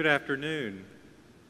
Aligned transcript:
Good 0.00 0.06
afternoon. 0.06 0.86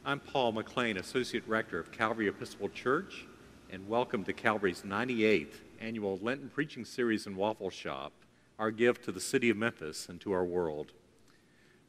I'm 0.03 0.19
Paul 0.19 0.51
McLean, 0.51 0.97
Associate 0.97 1.47
Rector 1.47 1.79
of 1.79 1.89
Calvary 1.89 2.27
Episcopal 2.27 2.67
Church, 2.67 3.25
and 3.71 3.87
welcome 3.87 4.25
to 4.25 4.33
Calvary's 4.33 4.81
98th 4.81 5.53
annual 5.79 6.19
Lenten 6.21 6.49
Preaching 6.49 6.83
Series 6.83 7.25
and 7.25 7.37
Waffle 7.37 7.69
Shop, 7.69 8.11
our 8.59 8.69
gift 8.69 9.05
to 9.05 9.13
the 9.13 9.21
city 9.21 9.49
of 9.49 9.55
Memphis 9.55 10.09
and 10.09 10.19
to 10.19 10.33
our 10.33 10.43
world. 10.43 10.91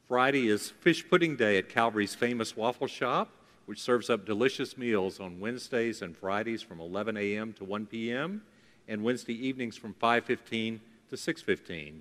Friday 0.07 0.47
is 0.47 0.69
Fish 0.69 1.05
Pudding 1.09 1.35
Day 1.35 1.57
at 1.57 1.67
Calvary's 1.67 2.15
famous 2.15 2.55
Waffle 2.55 2.87
Shop, 2.87 3.29
which 3.65 3.81
serves 3.81 4.09
up 4.09 4.25
delicious 4.25 4.77
meals 4.77 5.19
on 5.19 5.41
Wednesdays 5.41 6.01
and 6.01 6.15
Fridays 6.15 6.61
from 6.61 6.79
11 6.79 7.17
a.m. 7.17 7.51
to 7.57 7.65
1 7.65 7.87
p.m., 7.87 8.41
and 8.87 9.03
Wednesday 9.03 9.33
evenings 9.33 9.75
from 9.75 9.93
5:15 9.95 10.79
to 11.09 11.17
6:15. 11.17 11.99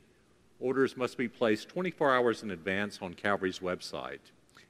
Orders 0.60 0.96
must 0.96 1.18
be 1.18 1.26
placed 1.26 1.68
24 1.68 2.14
hours 2.14 2.44
in 2.44 2.52
advance 2.52 3.00
on 3.02 3.14
Calvary's 3.14 3.58
website 3.58 4.20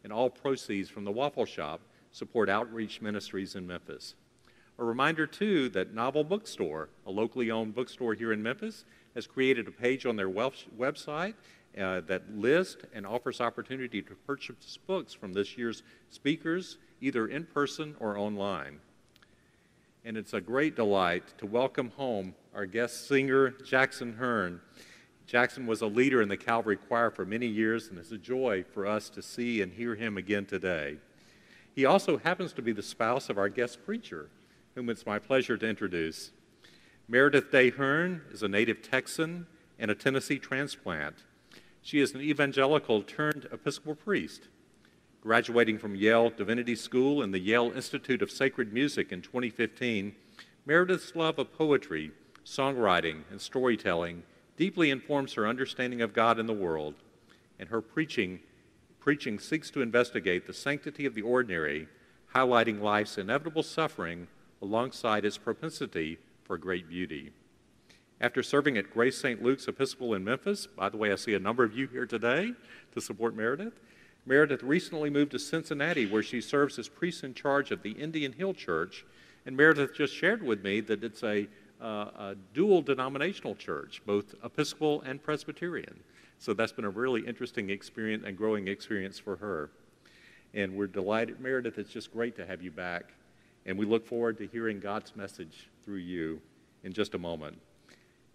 and 0.04 0.12
all 0.12 0.30
proceeds 0.30 0.88
from 0.88 1.04
the 1.04 1.12
Waffle 1.12 1.46
Shop 1.46 1.80
support 2.10 2.48
outreach 2.48 3.00
ministries 3.00 3.54
in 3.54 3.66
Memphis. 3.66 4.14
A 4.78 4.84
reminder, 4.84 5.26
too, 5.26 5.68
that 5.70 5.94
Novel 5.94 6.24
Bookstore, 6.24 6.88
a 7.06 7.10
locally 7.10 7.50
owned 7.50 7.74
bookstore 7.74 8.14
here 8.14 8.32
in 8.32 8.42
Memphis, 8.42 8.84
has 9.14 9.26
created 9.26 9.68
a 9.68 9.70
page 9.70 10.06
on 10.06 10.16
their 10.16 10.30
website 10.30 11.34
uh, 11.78 12.00
that 12.02 12.22
lists 12.34 12.82
and 12.94 13.06
offers 13.06 13.40
opportunity 13.40 14.02
to 14.02 14.14
purchase 14.26 14.78
books 14.86 15.12
from 15.12 15.32
this 15.32 15.56
year's 15.56 15.82
speakers, 16.10 16.78
either 17.00 17.28
in 17.28 17.44
person 17.44 17.94
or 18.00 18.18
online. 18.18 18.80
And 20.04 20.16
it's 20.16 20.32
a 20.32 20.40
great 20.40 20.74
delight 20.74 21.24
to 21.38 21.46
welcome 21.46 21.90
home 21.96 22.34
our 22.54 22.66
guest 22.66 23.08
singer, 23.08 23.50
Jackson 23.64 24.14
Hearn. 24.14 24.60
Jackson 25.32 25.66
was 25.66 25.80
a 25.80 25.86
leader 25.86 26.20
in 26.20 26.28
the 26.28 26.36
Calvary 26.36 26.76
Choir 26.76 27.10
for 27.10 27.24
many 27.24 27.46
years, 27.46 27.88
and 27.88 27.98
it's 27.98 28.12
a 28.12 28.18
joy 28.18 28.66
for 28.74 28.86
us 28.86 29.08
to 29.08 29.22
see 29.22 29.62
and 29.62 29.72
hear 29.72 29.94
him 29.94 30.18
again 30.18 30.44
today. 30.44 30.98
He 31.74 31.86
also 31.86 32.18
happens 32.18 32.52
to 32.52 32.60
be 32.60 32.72
the 32.72 32.82
spouse 32.82 33.30
of 33.30 33.38
our 33.38 33.48
guest 33.48 33.82
preacher, 33.82 34.28
whom 34.74 34.90
it's 34.90 35.06
my 35.06 35.18
pleasure 35.18 35.56
to 35.56 35.66
introduce. 35.66 36.32
Meredith 37.08 37.50
Day 37.50 37.70
Hearn 37.70 38.20
is 38.30 38.42
a 38.42 38.48
native 38.48 38.82
Texan 38.82 39.46
and 39.78 39.90
a 39.90 39.94
Tennessee 39.94 40.38
transplant. 40.38 41.24
She 41.80 42.00
is 42.00 42.12
an 42.12 42.20
evangelical 42.20 43.00
turned 43.02 43.48
Episcopal 43.50 43.94
priest. 43.94 44.48
Graduating 45.22 45.78
from 45.78 45.96
Yale 45.96 46.28
Divinity 46.28 46.76
School 46.76 47.22
and 47.22 47.32
the 47.32 47.40
Yale 47.40 47.72
Institute 47.74 48.20
of 48.20 48.30
Sacred 48.30 48.70
Music 48.70 49.10
in 49.10 49.22
2015, 49.22 50.14
Meredith's 50.66 51.16
love 51.16 51.38
of 51.38 51.54
poetry, 51.54 52.10
songwriting, 52.44 53.22
and 53.30 53.40
storytelling 53.40 54.24
deeply 54.56 54.90
informs 54.90 55.34
her 55.34 55.46
understanding 55.46 56.00
of 56.00 56.12
God 56.12 56.38
and 56.38 56.48
the 56.48 56.52
world, 56.52 56.94
and 57.58 57.68
her 57.68 57.80
preaching, 57.80 58.40
preaching 59.00 59.38
seeks 59.38 59.70
to 59.70 59.82
investigate 59.82 60.46
the 60.46 60.52
sanctity 60.52 61.06
of 61.06 61.14
the 61.14 61.22
ordinary, 61.22 61.88
highlighting 62.34 62.80
life's 62.80 63.18
inevitable 63.18 63.62
suffering 63.62 64.28
alongside 64.60 65.24
its 65.24 65.38
propensity 65.38 66.18
for 66.44 66.56
great 66.56 66.88
beauty. 66.88 67.32
After 68.20 68.42
serving 68.42 68.78
at 68.78 68.92
Grace 68.92 69.20
St. 69.20 69.42
Luke's 69.42 69.66
Episcopal 69.66 70.14
in 70.14 70.22
Memphis, 70.22 70.66
by 70.68 70.88
the 70.88 70.96
way, 70.96 71.12
I 71.12 71.16
see 71.16 71.34
a 71.34 71.40
number 71.40 71.64
of 71.64 71.76
you 71.76 71.88
here 71.88 72.06
today 72.06 72.52
to 72.94 73.00
support 73.00 73.34
Meredith. 73.34 73.80
Meredith 74.24 74.62
recently 74.62 75.10
moved 75.10 75.32
to 75.32 75.40
Cincinnati, 75.40 76.06
where 76.06 76.22
she 76.22 76.40
serves 76.40 76.78
as 76.78 76.88
priest 76.88 77.24
in 77.24 77.34
charge 77.34 77.72
of 77.72 77.82
the 77.82 77.90
Indian 77.90 78.32
Hill 78.32 78.54
Church. 78.54 79.04
And 79.44 79.56
Meredith 79.56 79.96
just 79.96 80.14
shared 80.14 80.40
with 80.40 80.62
me 80.62 80.78
that 80.82 81.02
it's 81.02 81.24
a 81.24 81.48
a 81.82 82.36
dual 82.54 82.82
denominational 82.82 83.54
church, 83.54 84.02
both 84.06 84.34
Episcopal 84.44 85.02
and 85.02 85.22
Presbyterian. 85.22 86.00
So 86.38 86.54
that's 86.54 86.72
been 86.72 86.84
a 86.84 86.90
really 86.90 87.26
interesting 87.26 87.70
experience 87.70 88.24
and 88.26 88.36
growing 88.36 88.68
experience 88.68 89.18
for 89.18 89.36
her. 89.36 89.70
And 90.54 90.76
we're 90.76 90.86
delighted, 90.86 91.40
Meredith, 91.40 91.78
it's 91.78 91.90
just 91.90 92.12
great 92.12 92.36
to 92.36 92.46
have 92.46 92.62
you 92.62 92.70
back. 92.70 93.12
And 93.64 93.78
we 93.78 93.86
look 93.86 94.06
forward 94.06 94.38
to 94.38 94.46
hearing 94.46 94.80
God's 94.80 95.14
message 95.16 95.68
through 95.84 95.98
you 95.98 96.40
in 96.82 96.92
just 96.92 97.14
a 97.14 97.18
moment. 97.18 97.58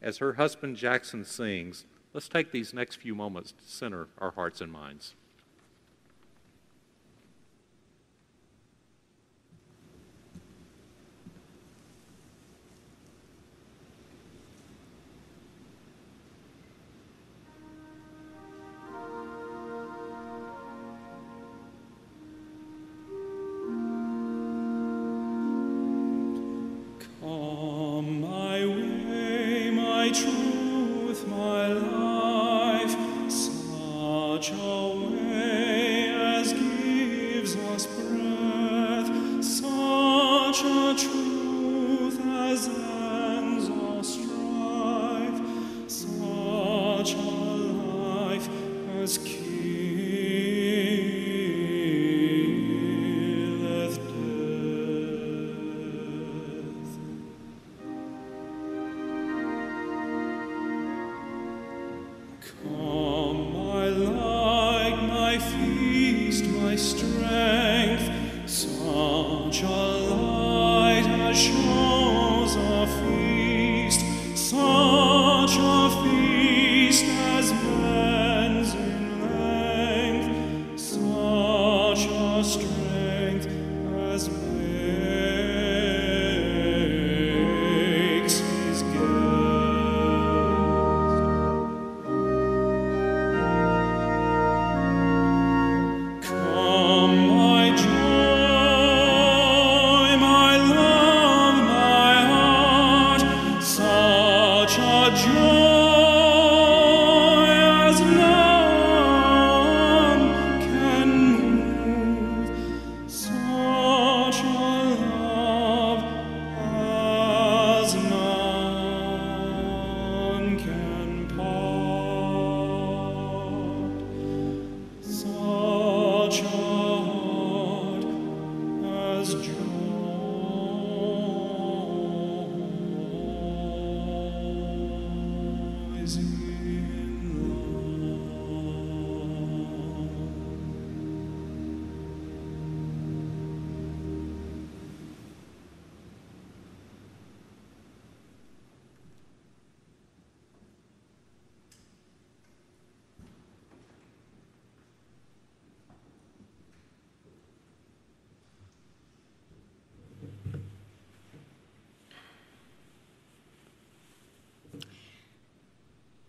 As 0.02 0.18
her 0.20 0.34
husband 0.34 0.78
Jackson 0.78 1.26
sings, 1.26 1.86
let's 2.14 2.30
take 2.30 2.52
these 2.52 2.74
next 2.74 2.96
few 2.96 3.14
moments 3.14 3.52
to 3.52 3.64
center 3.66 4.08
our 4.20 4.32
hearts 4.32 4.62
and 4.62 4.72
minds. 4.72 5.16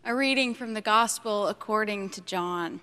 A 0.08 0.14
reading 0.14 0.54
from 0.54 0.72
the 0.72 0.80
Gospel 0.80 1.48
according 1.48 2.08
to 2.10 2.22
John. 2.22 2.80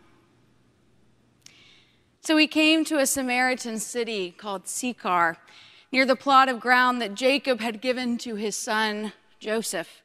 So 2.22 2.38
he 2.38 2.45
came 2.45 2.86
to 2.86 3.00
a 3.00 3.07
Samaritan 3.07 3.80
city 3.80 4.30
called 4.30 4.68
Sychar, 4.68 5.38
near 5.92 6.06
the 6.06 6.16
plot 6.16 6.50
of 6.50 6.60
ground 6.60 7.01
that 7.01 7.16
Jacob 7.16 7.62
had 7.62 7.81
given 7.81 8.19
to 8.19 8.36
his 8.36 8.56
son 8.56 9.12
Joseph. 9.39 10.04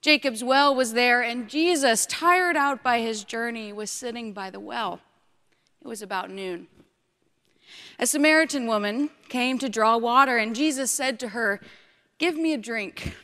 Jacob's 0.00 0.44
well 0.44 0.72
was 0.72 0.92
there, 0.92 1.20
and 1.20 1.48
Jesus, 1.48 2.06
tired 2.06 2.56
out 2.56 2.80
by 2.80 3.00
his 3.00 3.24
journey, 3.24 3.72
was 3.72 3.90
sitting 3.90 4.32
by 4.32 4.48
the 4.48 4.60
well. 4.60 5.00
It 5.82 5.88
was 5.88 6.00
about 6.00 6.30
noon. 6.30 6.68
A 7.98 8.06
Samaritan 8.06 8.68
woman 8.68 9.10
came 9.28 9.58
to 9.58 9.68
draw 9.68 9.96
water, 9.96 10.36
and 10.36 10.54
Jesus 10.54 10.92
said 10.92 11.18
to 11.18 11.30
her, 11.30 11.60
Give 12.18 12.36
me 12.36 12.52
a 12.52 12.56
drink. 12.56 13.16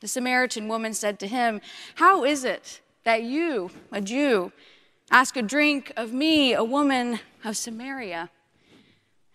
The 0.00 0.08
Samaritan 0.08 0.68
woman 0.68 0.94
said 0.94 1.18
to 1.20 1.26
him, 1.26 1.60
How 1.96 2.24
is 2.24 2.44
it 2.44 2.80
that 3.04 3.22
you, 3.22 3.70
a 3.90 4.00
Jew, 4.00 4.52
ask 5.10 5.36
a 5.36 5.42
drink 5.42 5.92
of 5.96 6.12
me, 6.12 6.52
a 6.52 6.64
woman 6.64 7.20
of 7.44 7.56
Samaria? 7.56 8.30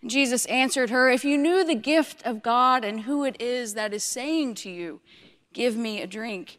And 0.00 0.10
Jesus 0.10 0.46
answered 0.46 0.90
her, 0.90 1.10
If 1.10 1.24
you 1.24 1.36
knew 1.36 1.64
the 1.64 1.74
gift 1.74 2.22
of 2.24 2.42
God 2.42 2.84
and 2.84 3.02
who 3.02 3.24
it 3.24 3.40
is 3.40 3.74
that 3.74 3.92
is 3.92 4.04
saying 4.04 4.54
to 4.56 4.70
you, 4.70 5.00
Give 5.52 5.76
me 5.76 6.00
a 6.00 6.06
drink, 6.06 6.58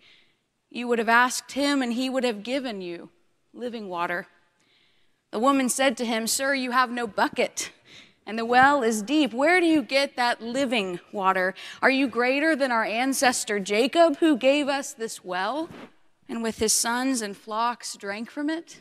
you 0.70 0.88
would 0.88 1.00
have 1.00 1.10
asked 1.10 1.54
him, 1.54 1.82
and 1.82 1.94
he 1.94 2.10
would 2.10 2.24
have 2.24 2.44
given 2.44 2.82
you 2.82 3.10
living 3.54 3.90
water. 3.90 4.28
The 5.32 5.40
woman 5.40 5.70
said 5.70 5.98
to 5.98 6.06
him, 6.06 6.28
Sir, 6.28 6.54
you 6.54 6.72
have 6.72 6.92
no 6.92 7.08
bucket 7.08 7.72
and 8.26 8.38
the 8.38 8.46
well 8.46 8.84
is 8.84 9.02
deep. 9.02 9.34
Where 9.34 9.60
do 9.60 9.66
you 9.66 9.82
get 9.82 10.16
that 10.16 10.42
living 10.42 11.00
water? 11.12 11.54
Are 11.82 11.90
you 11.90 12.08
greater 12.08 12.56
than 12.56 12.72
our 12.72 12.86
ancestor 12.86 13.60
Jacob, 13.60 14.18
who 14.18 14.38
gave 14.38 14.68
us 14.68 14.94
this 14.94 15.24
well, 15.24 15.70
and 16.30 16.42
with 16.42 16.60
his 16.60 16.74
sons 16.74 17.22
and 17.22 17.36
flocks 17.36 17.96
drank 17.96 18.32
from 18.32 18.50
it? 18.50 18.80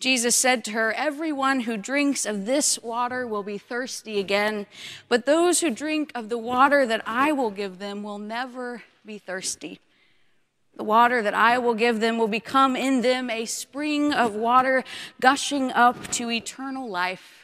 Jesus 0.00 0.36
said 0.36 0.64
to 0.64 0.72
her, 0.72 0.92
Everyone 0.92 1.60
who 1.60 1.76
drinks 1.76 2.26
of 2.26 2.44
this 2.44 2.78
water 2.82 3.26
will 3.26 3.42
be 3.42 3.56
thirsty 3.56 4.18
again, 4.18 4.66
but 5.08 5.24
those 5.24 5.60
who 5.60 5.70
drink 5.70 6.12
of 6.14 6.28
the 6.28 6.38
water 6.38 6.84
that 6.84 7.02
I 7.06 7.32
will 7.32 7.50
give 7.50 7.78
them 7.78 8.02
will 8.02 8.18
never 8.18 8.82
be 9.06 9.18
thirsty. 9.18 9.80
The 10.76 10.84
water 10.84 11.22
that 11.22 11.34
I 11.34 11.58
will 11.58 11.74
give 11.74 12.00
them 12.00 12.18
will 12.18 12.28
become 12.28 12.74
in 12.74 13.00
them 13.00 13.30
a 13.30 13.44
spring 13.44 14.12
of 14.12 14.34
water 14.34 14.82
gushing 15.20 15.70
up 15.70 16.10
to 16.12 16.30
eternal 16.30 16.90
life. 16.90 17.43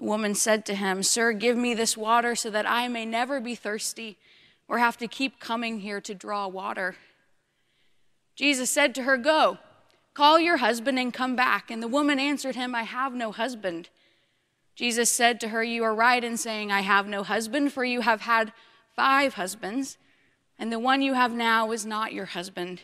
The 0.00 0.06
woman 0.06 0.34
said 0.34 0.64
to 0.64 0.74
him, 0.74 1.02
Sir, 1.02 1.34
give 1.34 1.58
me 1.58 1.74
this 1.74 1.94
water 1.94 2.34
so 2.34 2.48
that 2.48 2.66
I 2.66 2.88
may 2.88 3.04
never 3.04 3.38
be 3.38 3.54
thirsty 3.54 4.16
or 4.66 4.78
have 4.78 4.96
to 4.96 5.06
keep 5.06 5.38
coming 5.38 5.80
here 5.80 6.00
to 6.00 6.14
draw 6.14 6.48
water. 6.48 6.96
Jesus 8.34 8.70
said 8.70 8.94
to 8.94 9.02
her, 9.02 9.18
Go, 9.18 9.58
call 10.14 10.40
your 10.40 10.56
husband 10.56 10.98
and 10.98 11.12
come 11.12 11.36
back. 11.36 11.70
And 11.70 11.82
the 11.82 11.88
woman 11.88 12.18
answered 12.18 12.56
him, 12.56 12.74
I 12.74 12.84
have 12.84 13.12
no 13.12 13.30
husband. 13.30 13.90
Jesus 14.74 15.10
said 15.10 15.38
to 15.40 15.48
her, 15.48 15.62
You 15.62 15.84
are 15.84 15.94
right 15.94 16.24
in 16.24 16.38
saying, 16.38 16.72
I 16.72 16.80
have 16.80 17.06
no 17.06 17.22
husband, 17.22 17.74
for 17.74 17.84
you 17.84 18.00
have 18.00 18.22
had 18.22 18.54
five 18.96 19.34
husbands, 19.34 19.98
and 20.58 20.72
the 20.72 20.78
one 20.78 21.02
you 21.02 21.12
have 21.12 21.34
now 21.34 21.72
is 21.72 21.84
not 21.84 22.14
your 22.14 22.24
husband. 22.24 22.80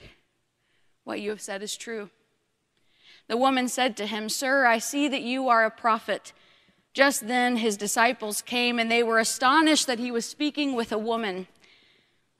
What 1.04 1.20
you 1.22 1.30
have 1.30 1.40
said 1.40 1.62
is 1.62 1.78
true. 1.78 2.10
The 3.26 3.38
woman 3.38 3.68
said 3.68 3.96
to 3.96 4.06
him, 4.06 4.28
Sir, 4.28 4.66
I 4.66 4.76
see 4.76 5.08
that 5.08 5.22
you 5.22 5.48
are 5.48 5.64
a 5.64 5.70
prophet. 5.70 6.34
Just 6.96 7.28
then 7.28 7.56
his 7.56 7.76
disciples 7.76 8.40
came, 8.40 8.78
and 8.78 8.90
they 8.90 9.02
were 9.02 9.19
astonished 9.19 9.87
that 9.87 9.98
he 9.98 10.10
was 10.10 10.25
speaking 10.25 10.75
with 10.75 10.90
a 10.93 10.96
woman. 10.96 11.46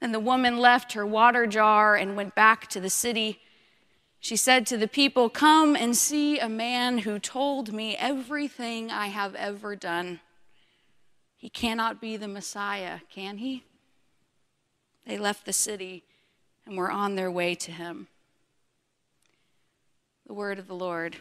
And 0.01 0.11
the 0.11 0.19
woman 0.19 0.57
left 0.57 0.93
her 0.93 1.05
water 1.05 1.45
jar 1.45 1.95
and 1.95 2.15
went 2.15 2.33
back 2.33 2.65
to 2.69 2.79
the 2.79 2.89
city. 2.89 3.39
She 4.19 4.35
said 4.35 4.65
to 4.65 4.75
the 4.75 4.87
people, 4.87 5.29
Come 5.29 5.75
and 5.75 5.95
see 5.95 6.39
a 6.39 6.49
man 6.49 6.97
who 6.97 7.19
told 7.19 7.71
me 7.71 7.95
everything 7.97 8.89
I 8.89 9.09
have 9.09 9.35
ever 9.35 9.75
done. 9.75 10.21
He 11.35 11.49
cannot 11.49 12.01
be 12.01 12.17
the 12.17 12.27
Messiah, 12.27 13.01
can 13.11 13.37
he? 13.37 13.63
They 15.05 15.19
left 15.19 15.45
the 15.45 15.53
city 15.53 16.03
and 16.65 16.75
were 16.75 16.89
on 16.89 17.13
their 17.13 17.29
way 17.29 17.53
to 17.53 17.71
him. 17.71 18.07
The 20.25 20.33
word 20.33 20.57
of 20.57 20.65
the 20.65 20.73
Lord. 20.73 21.17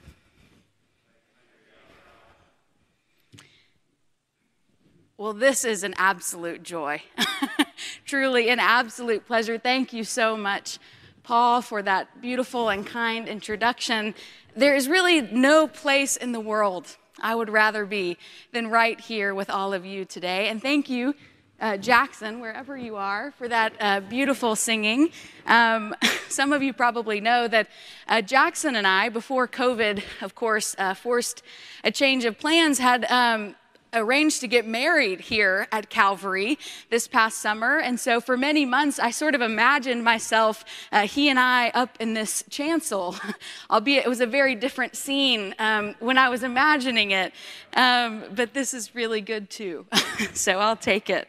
Well, 5.18 5.32
this 5.32 5.64
is 5.64 5.82
an 5.82 5.94
absolute 5.96 6.62
joy. 6.62 7.02
Truly 8.04 8.50
an 8.50 8.60
absolute 8.60 9.24
pleasure. 9.24 9.56
Thank 9.56 9.94
you 9.94 10.04
so 10.04 10.36
much, 10.36 10.78
Paul, 11.22 11.62
for 11.62 11.80
that 11.80 12.20
beautiful 12.20 12.68
and 12.68 12.86
kind 12.86 13.26
introduction. 13.26 14.14
There 14.54 14.74
is 14.74 14.90
really 14.90 15.22
no 15.22 15.68
place 15.68 16.18
in 16.18 16.32
the 16.32 16.40
world 16.40 16.98
I 17.18 17.34
would 17.34 17.48
rather 17.48 17.86
be 17.86 18.18
than 18.52 18.68
right 18.68 19.00
here 19.00 19.34
with 19.34 19.48
all 19.48 19.72
of 19.72 19.86
you 19.86 20.04
today. 20.04 20.48
And 20.48 20.60
thank 20.60 20.90
you, 20.90 21.14
uh, 21.62 21.78
Jackson, 21.78 22.40
wherever 22.40 22.76
you 22.76 22.96
are, 22.96 23.32
for 23.38 23.48
that 23.48 23.72
uh, 23.80 24.00
beautiful 24.00 24.54
singing. 24.54 25.08
Um, 25.46 25.94
some 26.28 26.52
of 26.52 26.62
you 26.62 26.74
probably 26.74 27.22
know 27.22 27.48
that 27.48 27.68
uh, 28.06 28.20
Jackson 28.20 28.76
and 28.76 28.86
I, 28.86 29.08
before 29.08 29.48
COVID, 29.48 30.02
of 30.20 30.34
course, 30.34 30.76
uh, 30.76 30.92
forced 30.92 31.42
a 31.84 31.90
change 31.90 32.26
of 32.26 32.38
plans, 32.38 32.78
had. 32.80 33.06
Um, 33.10 33.54
arranged 33.92 34.40
to 34.40 34.48
get 34.48 34.66
married 34.66 35.20
here 35.20 35.66
at 35.72 35.90
Calvary 35.90 36.58
this 36.90 37.08
past 37.08 37.38
summer. 37.38 37.78
And 37.78 37.98
so 37.98 38.20
for 38.20 38.36
many 38.36 38.64
months, 38.64 38.98
I 38.98 39.10
sort 39.10 39.34
of 39.34 39.40
imagined 39.40 40.04
myself, 40.04 40.64
uh, 40.92 41.06
he 41.06 41.28
and 41.28 41.38
I, 41.38 41.70
up 41.70 41.96
in 42.00 42.14
this 42.14 42.44
chancel, 42.50 43.16
albeit 43.70 44.04
it 44.04 44.08
was 44.08 44.20
a 44.20 44.26
very 44.26 44.54
different 44.54 44.96
scene 44.96 45.54
um, 45.58 45.94
when 46.00 46.18
I 46.18 46.28
was 46.28 46.42
imagining 46.42 47.12
it. 47.12 47.32
Um, 47.74 48.24
but 48.34 48.54
this 48.54 48.74
is 48.74 48.94
really 48.94 49.20
good 49.20 49.50
too. 49.50 49.86
so 50.34 50.58
I'll 50.58 50.76
take 50.76 51.10
it. 51.10 51.28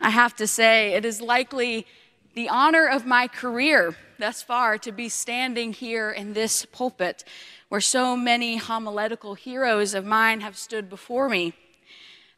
I 0.00 0.10
have 0.10 0.34
to 0.36 0.46
say, 0.46 0.94
it 0.94 1.04
is 1.04 1.20
likely 1.20 1.86
the 2.34 2.48
honor 2.48 2.86
of 2.86 3.06
my 3.06 3.28
career 3.28 3.94
thus 4.18 4.42
far 4.42 4.78
to 4.78 4.92
be 4.92 5.08
standing 5.08 5.72
here 5.72 6.10
in 6.10 6.32
this 6.32 6.64
pulpit 6.64 7.24
where 7.68 7.80
so 7.80 8.16
many 8.16 8.56
homiletical 8.56 9.34
heroes 9.34 9.94
of 9.94 10.04
mine 10.04 10.40
have 10.40 10.56
stood 10.56 10.90
before 10.90 11.28
me. 11.28 11.54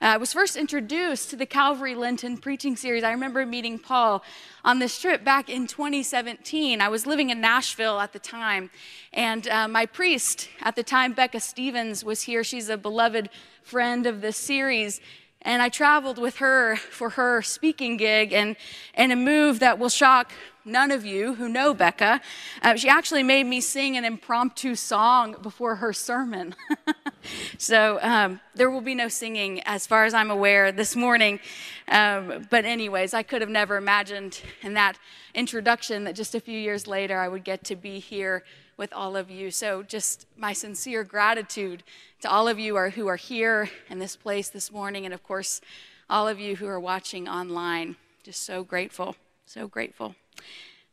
Uh, 0.02 0.06
I 0.06 0.16
was 0.16 0.32
first 0.32 0.56
introduced 0.56 1.30
to 1.30 1.36
the 1.36 1.46
Calvary 1.46 1.94
Lenten 1.94 2.36
preaching 2.36 2.74
series. 2.74 3.04
I 3.04 3.12
remember 3.12 3.46
meeting 3.46 3.78
Paul 3.78 4.24
on 4.64 4.80
this 4.80 5.00
trip 5.00 5.22
back 5.22 5.48
in 5.48 5.68
2017. 5.68 6.80
I 6.80 6.88
was 6.88 7.06
living 7.06 7.30
in 7.30 7.40
Nashville 7.40 8.00
at 8.00 8.12
the 8.12 8.18
time, 8.18 8.70
and 9.12 9.46
uh, 9.46 9.68
my 9.68 9.86
priest 9.86 10.48
at 10.60 10.74
the 10.74 10.82
time, 10.82 11.12
Becca 11.12 11.38
Stevens, 11.38 12.04
was 12.04 12.22
here. 12.22 12.42
She's 12.42 12.68
a 12.68 12.76
beloved 12.76 13.30
friend 13.62 14.04
of 14.06 14.20
this 14.20 14.36
series. 14.36 15.00
And 15.42 15.62
I 15.62 15.68
traveled 15.68 16.18
with 16.18 16.38
her 16.38 16.76
for 16.76 17.10
her 17.10 17.42
speaking 17.42 17.96
gig 17.96 18.32
and, 18.32 18.56
and 18.94 19.12
a 19.12 19.16
move 19.16 19.60
that 19.60 19.78
will 19.78 19.90
shock 19.90 20.32
none 20.64 20.90
of 20.90 21.04
you 21.04 21.34
who 21.34 21.48
know 21.48 21.74
Becca. 21.74 22.20
Uh, 22.62 22.76
she 22.76 22.88
actually 22.88 23.22
made 23.22 23.44
me 23.44 23.60
sing 23.60 23.96
an 23.96 24.04
impromptu 24.04 24.74
song 24.74 25.36
before 25.42 25.76
her 25.76 25.92
sermon. 25.92 26.54
so 27.58 27.98
um, 28.02 28.40
there 28.54 28.70
will 28.70 28.80
be 28.80 28.94
no 28.94 29.08
singing, 29.08 29.60
as 29.62 29.86
far 29.86 30.04
as 30.04 30.14
I'm 30.14 30.30
aware, 30.30 30.72
this 30.72 30.96
morning. 30.96 31.40
Um, 31.88 32.46
but, 32.50 32.64
anyways, 32.64 33.14
I 33.14 33.22
could 33.22 33.40
have 33.40 33.50
never 33.50 33.76
imagined 33.76 34.40
in 34.62 34.74
that 34.74 34.98
introduction 35.34 36.04
that 36.04 36.14
just 36.14 36.34
a 36.34 36.40
few 36.40 36.58
years 36.58 36.86
later 36.86 37.18
I 37.18 37.28
would 37.28 37.44
get 37.44 37.64
to 37.64 37.76
be 37.76 37.98
here 37.98 38.44
with 38.76 38.92
all 38.92 39.16
of 39.16 39.30
you. 39.30 39.50
So, 39.50 39.82
just 39.82 40.26
my 40.36 40.52
sincere 40.52 41.04
gratitude 41.04 41.82
to 42.22 42.30
all 42.30 42.48
of 42.48 42.58
you 42.58 42.76
are, 42.76 42.90
who 42.90 43.06
are 43.06 43.16
here 43.16 43.70
in 43.90 43.98
this 43.98 44.16
place 44.16 44.48
this 44.48 44.72
morning, 44.72 45.04
and 45.04 45.12
of 45.12 45.22
course, 45.22 45.60
all 46.08 46.26
of 46.26 46.38
you 46.40 46.56
who 46.56 46.66
are 46.66 46.80
watching 46.80 47.28
online. 47.28 47.96
Just 48.22 48.44
so 48.44 48.64
grateful, 48.64 49.16
so 49.44 49.68
grateful. 49.68 50.14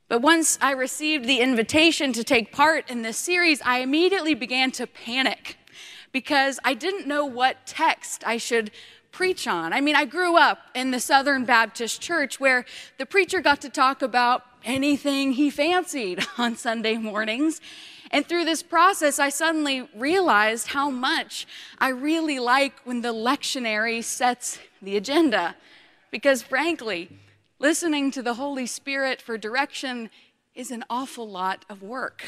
But 0.08 0.22
once 0.22 0.58
I 0.62 0.72
received 0.72 1.26
the 1.26 1.40
invitation 1.40 2.12
to 2.14 2.24
take 2.24 2.52
part 2.52 2.90
in 2.90 3.02
this 3.02 3.18
series, 3.18 3.62
I 3.62 3.80
immediately 3.80 4.34
began 4.34 4.72
to 4.72 4.86
panic 4.86 5.58
because 6.12 6.60
I 6.66 6.74
didn't 6.74 7.08
know 7.08 7.26
what 7.26 7.66
text 7.66 8.24
I 8.28 8.38
should 8.38 8.72
preach 9.12 9.48
on. 9.48 9.74
I 9.74 9.82
mean, 9.82 9.96
I 9.96 10.06
grew 10.06 10.38
up 10.38 10.60
in 10.74 10.92
the 10.92 11.00
Southern 11.00 11.46
Baptist 11.46 12.02
Church 12.02 12.40
where 12.40 12.66
the 12.98 13.06
preacher 13.06 13.42
got 13.42 13.62
to 13.62 13.70
talk 13.70 14.02
about 14.02 14.44
anything 14.64 15.34
he 15.34 15.50
fancied 15.50 16.26
on 16.38 16.56
Sunday 16.56 16.98
mornings. 16.98 17.62
And 18.12 18.26
through 18.26 18.46
this 18.46 18.62
process, 18.62 19.20
I 19.20 19.30
suddenly 19.30 19.88
realized 19.96 20.68
how 20.68 20.90
much 20.90 21.48
I 21.80 21.90
really 21.90 22.40
like 22.40 22.74
when 22.84 23.02
the 23.02 23.14
lectionary 23.14 24.04
sets 24.04 24.60
the 24.82 24.98
agenda. 24.98 25.56
Because 26.12 26.42
frankly, 26.42 27.10
listening 27.62 28.10
to 28.10 28.24
the 28.24 28.34
Holy 28.34 28.66
Spirit 28.66 29.22
for 29.22 29.38
direction 29.38 30.10
is 30.56 30.72
an 30.72 30.84
awful 30.90 31.30
lot 31.30 31.64
of 31.70 31.84
work. 31.84 32.24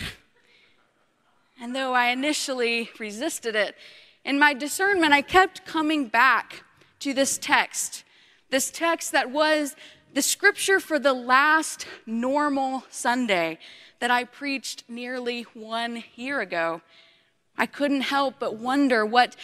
And 1.59 1.75
though 1.75 1.93
I 1.93 2.09
initially 2.09 2.91
resisted 2.99 3.55
it, 3.55 3.75
in 4.23 4.37
my 4.37 4.53
discernment, 4.53 5.11
I 5.11 5.23
kept 5.23 5.65
coming 5.65 6.05
back 6.05 6.63
to 6.99 7.15
this 7.15 7.39
text, 7.39 8.03
this 8.51 8.69
text 8.69 9.11
that 9.13 9.31
was 9.31 9.75
the 10.13 10.21
scripture 10.21 10.79
for 10.79 10.99
the 10.99 11.13
last 11.13 11.87
normal 12.05 12.83
Sunday 12.91 13.57
that 14.01 14.11
I 14.11 14.25
preached 14.25 14.83
nearly 14.87 15.47
one 15.55 16.03
year 16.15 16.41
ago. 16.41 16.83
I 17.57 17.65
couldn't 17.65 18.01
help 18.01 18.35
but 18.37 18.57
wonder 18.57 19.03
what 19.03 19.35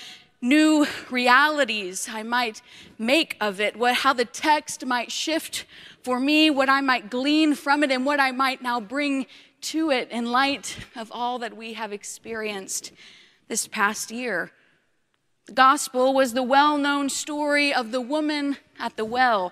new 0.41 0.86
realities 1.10 2.08
I 2.10 2.24
might 2.24 2.62
make 2.98 3.36
of 3.41 3.60
it, 3.60 3.75
what, 3.75 3.96
how 3.96 4.13
the 4.13 4.25
text 4.25 4.86
might 4.86 5.12
shift 5.12 5.65
for 6.01 6.19
me, 6.19 6.50
what 6.50 6.69
I 6.69 6.81
might 6.81 7.10
glean 7.10 7.55
from 7.55 7.84
it, 7.84 7.91
and 7.91 8.05
what 8.05 8.19
I 8.19 8.31
might 8.31 8.62
now 8.62 8.79
bring 8.79 9.25
to 9.62 9.91
it 9.91 10.10
in 10.10 10.31
light 10.31 10.77
of 10.96 11.12
all 11.13 11.39
that 11.39 11.58
we 11.58 11.74
have 11.74 11.91
experienced 11.91 12.91
this 13.48 13.67
past 13.67 14.12
year. 14.12 14.51
The 15.48 15.53
gospel 15.53 16.13
was 16.13 16.34
the 16.34 16.43
well 16.43 16.77
known 16.77 17.10
story 17.10 17.74
of 17.74 17.91
the 17.91 18.01
woman 18.01 18.58
at 18.77 18.96
the 18.96 19.05
well 19.05 19.51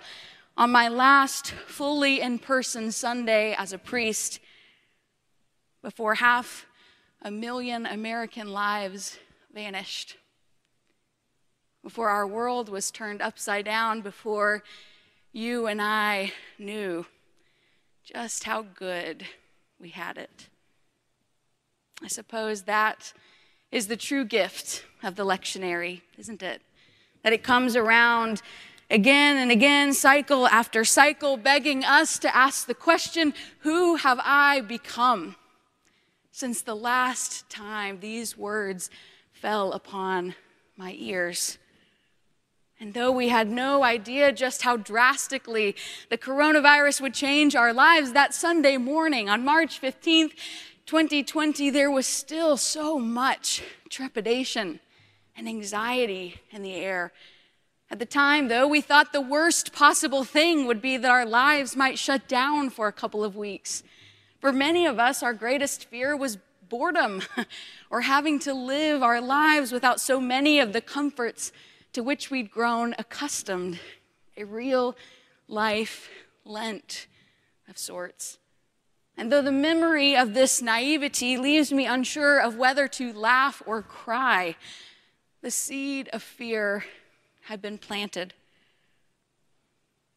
on 0.55 0.71
my 0.71 0.87
last 0.87 1.51
fully 1.51 2.21
in 2.21 2.39
person 2.39 2.91
Sunday 2.91 3.53
as 3.57 3.73
a 3.73 3.77
priest 3.77 4.39
before 5.81 6.15
half 6.15 6.65
a 7.21 7.31
million 7.31 7.85
American 7.85 8.47
lives 8.47 9.17
vanished, 9.53 10.17
before 11.87 12.09
our 12.09 12.27
world 12.27 12.67
was 12.67 12.91
turned 12.91 13.21
upside 13.21 13.63
down, 13.63 14.01
before 14.01 14.61
you 15.31 15.67
and 15.67 15.81
I 15.81 16.33
knew 16.59 17.05
just 18.03 18.43
how 18.43 18.63
good 18.75 19.25
we 19.79 19.87
had 19.87 20.17
it. 20.17 20.49
I 22.03 22.09
suppose 22.09 22.63
that 22.63 23.13
is 23.71 23.87
the 23.87 23.95
true 23.95 24.25
gift 24.25 24.83
of 25.01 25.15
the 25.15 25.23
lectionary, 25.23 26.01
isn't 26.17 26.43
it? 26.43 26.61
That 27.23 27.31
it 27.31 27.41
comes 27.41 27.77
around 27.77 28.41
again 28.91 29.37
and 29.37 29.49
again, 29.49 29.93
cycle 29.93 30.45
after 30.45 30.83
cycle, 30.83 31.37
begging 31.37 31.85
us 31.85 32.19
to 32.19 32.35
ask 32.35 32.67
the 32.67 32.75
question 32.75 33.33
Who 33.59 33.95
have 33.95 34.19
I 34.25 34.59
become? 34.59 35.37
Since 36.33 36.63
the 36.63 36.75
last 36.75 37.49
time 37.49 38.01
these 38.01 38.37
words 38.37 38.89
fell 39.31 39.71
upon 39.71 40.35
my 40.75 40.93
ears. 40.99 41.57
And 42.79 42.93
though 42.93 43.11
we 43.11 43.29
had 43.29 43.49
no 43.49 43.83
idea 43.83 44.31
just 44.31 44.61
how 44.61 44.77
drastically 44.77 45.75
the 46.09 46.17
coronavirus 46.17 47.01
would 47.01 47.13
change 47.15 47.55
our 47.55 47.73
lives, 47.73 48.11
that 48.11 48.35
Sunday 48.35 48.77
morning 48.77 49.29
on 49.29 49.43
March 49.43 49.81
15th, 49.81 50.33
2020, 50.85 51.71
there 51.71 51.89
was 51.89 52.05
still 52.05 52.55
so 52.55 52.99
much 52.99 53.63
trepidation 53.89 54.79
and 55.35 55.47
anxiety 55.47 56.39
in 56.51 56.61
the 56.61 56.75
air. 56.75 57.11
At 57.89 57.97
the 57.97 58.05
time, 58.05 58.47
though, 58.47 58.67
we 58.67 58.81
thought 58.81 59.11
the 59.11 59.21
worst 59.21 59.73
possible 59.73 60.23
thing 60.23 60.67
would 60.67 60.81
be 60.81 60.97
that 60.97 61.09
our 61.09 61.25
lives 61.25 61.75
might 61.75 61.97
shut 61.97 62.27
down 62.27 62.69
for 62.69 62.87
a 62.87 62.93
couple 62.93 63.23
of 63.23 63.35
weeks. 63.35 63.81
For 64.39 64.51
many 64.51 64.85
of 64.85 64.99
us, 64.99 65.23
our 65.23 65.33
greatest 65.33 65.85
fear 65.85 66.15
was 66.15 66.37
boredom 66.69 67.23
or 67.89 68.01
having 68.01 68.37
to 68.39 68.53
live 68.53 69.01
our 69.01 69.19
lives 69.19 69.71
without 69.71 69.99
so 69.99 70.21
many 70.21 70.59
of 70.59 70.73
the 70.73 70.81
comforts 70.81 71.51
to 71.97 72.03
which 72.03 72.29
we'd 72.29 72.51
grown 72.51 72.93
accustomed, 72.99 73.79
a 74.37 74.43
real 74.43 74.95
life 75.47 76.11
Lent 76.45 77.07
of 77.67 77.75
sorts. 77.75 78.37
And 79.17 79.31
though 79.31 79.41
the 79.41 79.51
memory 79.51 80.15
of 80.15 80.35
this 80.35 80.61
naivety 80.61 81.37
leaves 81.37 81.73
me 81.73 81.87
unsure 81.87 82.37
of 82.37 82.55
whether 82.55 82.87
to 82.89 83.11
laugh 83.11 83.63
or 83.65 83.81
cry, 83.81 84.55
the 85.41 85.49
seed 85.49 86.07
of 86.13 86.21
fear 86.21 86.85
had 87.45 87.63
been 87.63 87.79
planted. 87.79 88.35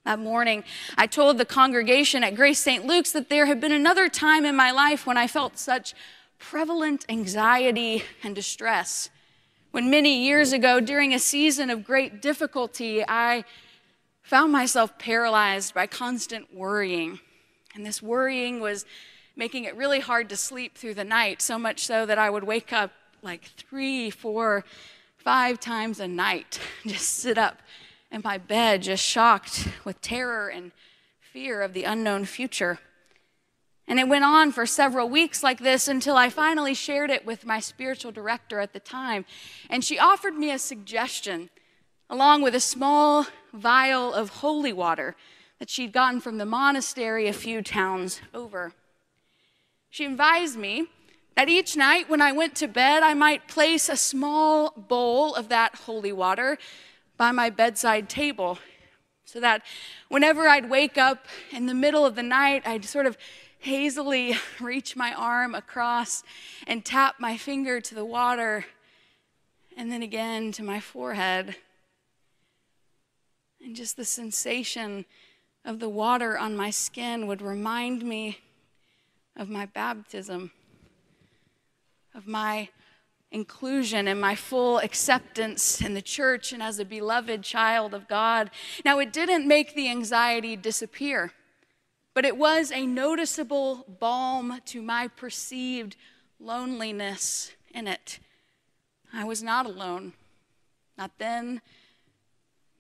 That 0.05 0.19
morning, 0.19 0.65
I 0.99 1.07
told 1.07 1.39
the 1.39 1.47
congregation 1.47 2.23
at 2.23 2.35
Grace 2.35 2.59
St. 2.59 2.85
Luke's 2.85 3.13
that 3.13 3.31
there 3.31 3.47
had 3.47 3.59
been 3.59 3.73
another 3.73 4.11
time 4.11 4.45
in 4.45 4.55
my 4.55 4.71
life 4.71 5.07
when 5.07 5.17
I 5.17 5.27
felt 5.27 5.59
such 5.59 5.95
prevalent 6.39 7.07
anxiety 7.09 8.03
and 8.23 8.35
distress. 8.35 9.09
When 9.71 9.89
many 9.89 10.25
years 10.27 10.53
ago, 10.53 10.81
during 10.81 11.15
a 11.15 11.21
season 11.21 11.71
of 11.71 11.85
great 11.85 12.21
difficulty, 12.21 13.05
I 13.07 13.45
found 14.21 14.51
myself 14.51 14.99
paralyzed 14.99 15.75
by 15.75 15.87
constant 15.87 16.53
worrying. 16.53 17.21
And 17.77 17.87
this 17.87 18.03
worrying 18.03 18.59
was 18.59 18.85
making 19.37 19.65
it 19.65 19.77
really 19.77 20.01
hard 20.01 20.29
to 20.31 20.37
sleep 20.37 20.77
through 20.77 20.95
the 20.95 21.05
night, 21.05 21.41
so 21.41 21.57
much 21.57 21.85
so 21.87 22.05
that 22.05 22.19
I 22.19 22.31
would 22.31 22.43
wake 22.43 22.73
up 22.73 22.91
like 23.23 23.45
three, 23.45 24.11
four, 24.11 24.65
five 25.17 25.61
times 25.61 26.01
a 26.01 26.09
night, 26.09 26.59
just 26.87 27.09
sit 27.19 27.39
up 27.39 27.61
in 28.11 28.23
my 28.25 28.39
bed, 28.39 28.83
just 28.83 29.05
shocked 29.05 29.69
with 29.85 30.01
terror 30.01 30.49
and 30.49 30.73
fear 31.21 31.63
of 31.63 31.75
the 31.75 31.85
unknown 31.85 32.25
future. 32.25 32.81
And 33.91 33.99
it 33.99 34.07
went 34.07 34.23
on 34.23 34.53
for 34.53 34.67
several 34.67 35.09
weeks 35.09 35.43
like 35.43 35.59
this 35.59 35.89
until 35.89 36.17
I 36.17 36.31
finally 36.31 36.75
shared 36.75 37.11
it 37.11 37.27
with 37.27 37.45
my 37.45 37.59
spiritual 37.59 38.13
director 38.13 38.61
at 38.61 38.73
the 38.73 38.79
time. 38.79 39.25
And 39.69 39.85
she 39.85 39.99
offered 39.99 40.37
me 40.37 40.53
a 40.53 40.61
suggestion, 40.61 41.51
along 42.09 42.43
with 42.43 42.55
a 42.55 42.61
small 42.61 43.27
vial 43.53 44.15
of 44.15 44.29
holy 44.29 44.73
water 44.73 45.17
that 45.59 45.69
she'd 45.69 45.93
gotten 45.93 46.21
from 46.21 46.39
the 46.39 46.47
monastery 46.47 47.27
a 47.27 47.33
few 47.33 47.63
towns 47.63 48.21
over. 48.33 48.75
She 49.91 50.05
advised 50.05 50.57
me 50.57 50.87
that 51.35 51.49
each 51.49 51.77
night 51.77 52.09
when 52.09 52.23
I 52.23 52.31
went 52.31 52.55
to 52.57 52.69
bed, 52.69 53.03
I 53.03 53.15
might 53.15 53.49
place 53.49 53.89
a 53.89 53.97
small 53.97 54.71
bowl 54.71 55.35
of 55.35 55.49
that 55.49 55.75
holy 55.75 56.13
water 56.13 56.59
by 57.17 57.33
my 57.33 57.51
bedside 57.51 58.09
table 58.09 58.61
so 59.25 59.41
that 59.41 59.63
whenever 60.09 60.47
I'd 60.47 60.71
wake 60.71 60.97
up 60.97 61.27
in 61.51 61.67
the 61.67 61.75
middle 61.75 62.07
of 62.07 62.15
the 62.15 62.23
night, 62.23 62.63
I'd 62.65 62.85
sort 62.85 63.07
of 63.07 63.19
hazily 63.61 64.35
reach 64.61 64.97
my 64.97 65.13
arm 65.15 65.55
across 65.55 66.23
and 66.67 66.85
tap 66.85 67.17
my 67.19 67.37
finger 67.37 67.81
to 67.81 67.95
the 67.95 68.05
water, 68.05 68.67
and 69.77 69.91
then 69.91 70.03
again 70.03 70.53
to 70.53 70.63
my 70.63 70.81
forehead. 70.81 71.57
And 73.63 73.77
just 73.77 73.97
the 73.97 74.05
sensation 74.05 75.05
of 75.65 75.79
the 75.79 75.89
water 75.89 76.39
on 76.39 76.57
my 76.57 76.71
skin 76.71 77.27
would 77.27 77.43
remind 77.43 78.03
me 78.03 78.39
of 79.37 79.49
my 79.49 79.67
baptism, 79.67 80.51
of 82.15 82.27
my 82.27 82.71
inclusion 83.31 84.09
and 84.09 84.21
my 84.21 84.35
full 84.35 84.79
acceptance 84.79 85.81
in 85.81 85.95
the 85.95 86.03
church 86.03 86.53
and 86.53 86.63
as 86.63 86.79
a 86.79 86.85
beloved 86.85 87.43
child 87.43 87.95
of 87.95 88.09
God. 88.09 88.51
Now, 88.85 88.99
it 88.99 89.13
didn't 89.13 89.47
make 89.47 89.75
the 89.75 89.89
anxiety 89.89 90.57
disappear 90.57 91.33
but 92.21 92.27
it 92.27 92.37
was 92.37 92.71
a 92.71 92.85
noticeable 92.85 93.87
balm 93.99 94.61
to 94.67 94.83
my 94.83 95.09
perceived 95.09 95.97
loneliness 96.39 97.53
in 97.73 97.89
it. 97.89 98.19
I 99.11 99.25
was 99.25 99.43
not 99.43 99.65
alone. 99.65 100.13
Not 100.99 101.13
then, 101.17 101.63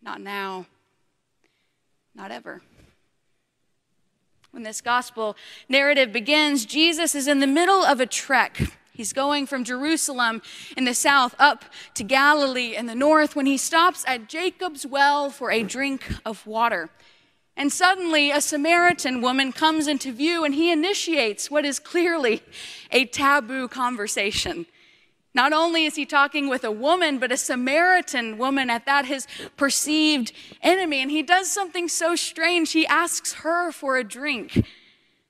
not 0.03 0.21
now, 0.21 0.67
not 2.15 2.31
ever. 2.31 2.61
When 4.51 4.63
this 4.63 4.83
gospel 4.83 5.39
narrative 5.71 6.13
begins, 6.13 6.67
Jesus 6.67 7.15
is 7.15 7.27
in 7.27 7.41
the 7.41 7.47
middle 7.47 7.83
of 7.83 7.99
a 7.99 8.05
trek. 8.05 8.61
He's 8.93 9.15
going 9.15 9.47
from 9.47 9.65
Jerusalem 9.65 10.43
in 10.77 10.85
the 10.85 10.93
south 10.93 11.35
up 11.39 11.65
to 11.95 12.05
Galilee 12.05 12.77
in 12.77 12.85
the 12.85 12.95
north 12.95 13.35
when 13.35 13.47
he 13.47 13.57
stops 13.57 14.05
at 14.07 14.29
Jacob's 14.29 14.85
well 14.85 15.31
for 15.31 15.51
a 15.51 15.63
drink 15.63 16.13
of 16.27 16.47
water. 16.47 16.91
And 17.57 17.73
suddenly, 17.73 18.31
a 18.31 18.41
Samaritan 18.41 19.21
woman 19.21 19.53
comes 19.53 19.87
into 19.87 20.13
view, 20.13 20.45
and 20.45 20.55
he 20.55 20.73
initiates 20.73 21.51
what 21.51 21.65
is 21.65 21.79
clearly 21.79 22.43
a 22.91 23.05
taboo 23.05 23.69
conversation. 23.69 24.67
Not 25.33 25.53
only 25.53 25.85
is 25.85 25.95
he 25.95 26.07
talking 26.07 26.49
with 26.49 26.65
a 26.65 26.73
woman, 26.73 27.19
but 27.19 27.31
a 27.31 27.37
Samaritan 27.37 28.37
woman 28.37 28.69
at 28.69 28.87
that, 28.87 29.07
his 29.07 29.29
perceived 29.57 30.33
enemy. 30.63 31.01
And 31.01 31.11
he 31.11 31.23
does 31.23 31.51
something 31.51 31.89
so 31.89 32.17
strange. 32.17 32.73
He 32.73 32.87
asks 32.87 33.35
her 33.35 33.71
for 33.71 33.97
a 33.97 34.05
drink. 34.05 34.65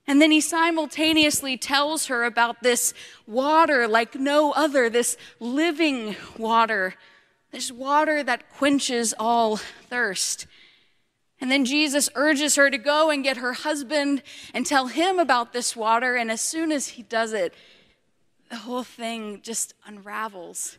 And 0.06 0.20
then 0.20 0.30
he 0.30 0.40
simultaneously 0.40 1.56
tells 1.56 2.06
her 2.06 2.24
about 2.24 2.62
this 2.62 2.94
water 3.26 3.86
like 3.86 4.14
no 4.14 4.52
other, 4.52 4.88
this 4.88 5.16
living 5.38 6.16
water, 6.38 6.94
this 7.52 7.70
water 7.70 8.22
that 8.22 8.50
quenches 8.50 9.14
all 9.18 9.56
thirst. 9.56 10.46
And 11.40 11.50
then 11.50 11.64
Jesus 11.64 12.10
urges 12.14 12.56
her 12.56 12.70
to 12.70 12.76
go 12.76 13.10
and 13.10 13.24
get 13.24 13.38
her 13.38 13.54
husband 13.54 14.22
and 14.52 14.66
tell 14.66 14.88
him 14.88 15.18
about 15.18 15.52
this 15.52 15.74
water. 15.74 16.16
And 16.16 16.30
as 16.30 16.40
soon 16.40 16.70
as 16.70 16.88
he 16.88 17.02
does 17.02 17.32
it, 17.32 17.54
the 18.50 18.56
whole 18.56 18.82
thing 18.82 19.40
just 19.42 19.74
unravels. 19.86 20.76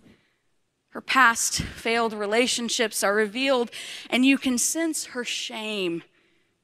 Her 0.89 1.01
past 1.01 1.61
failed 1.61 2.13
relationships 2.13 3.01
are 3.01 3.15
revealed, 3.15 3.71
and 4.09 4.25
you 4.25 4.37
can 4.37 4.57
sense 4.57 5.05
her 5.05 5.23
shame 5.23 6.03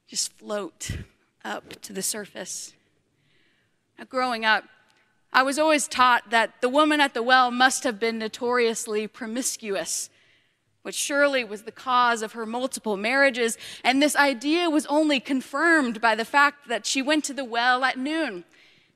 just 0.06 0.32
float 0.34 0.98
up 1.44 1.80
to 1.82 1.92
the 1.92 2.02
surface. 2.02 2.74
Now, 3.98 4.04
growing 4.04 4.44
up, 4.44 4.64
I 5.32 5.42
was 5.42 5.58
always 5.58 5.88
taught 5.88 6.30
that 6.30 6.60
the 6.60 6.68
woman 6.68 7.00
at 7.00 7.14
the 7.14 7.22
well 7.22 7.50
must 7.50 7.84
have 7.84 7.98
been 7.98 8.18
notoriously 8.18 9.06
promiscuous 9.06 10.08
which 10.82 10.94
surely 10.94 11.44
was 11.44 11.62
the 11.62 11.72
cause 11.72 12.22
of 12.22 12.32
her 12.32 12.46
multiple 12.46 12.96
marriages. 12.96 13.58
And 13.84 14.00
this 14.00 14.16
idea 14.16 14.70
was 14.70 14.86
only 14.86 15.20
confirmed 15.20 16.00
by 16.00 16.14
the 16.14 16.24
fact 16.24 16.68
that 16.68 16.86
she 16.86 17.02
went 17.02 17.24
to 17.24 17.34
the 17.34 17.44
well 17.44 17.84
at 17.84 17.98
noon, 17.98 18.44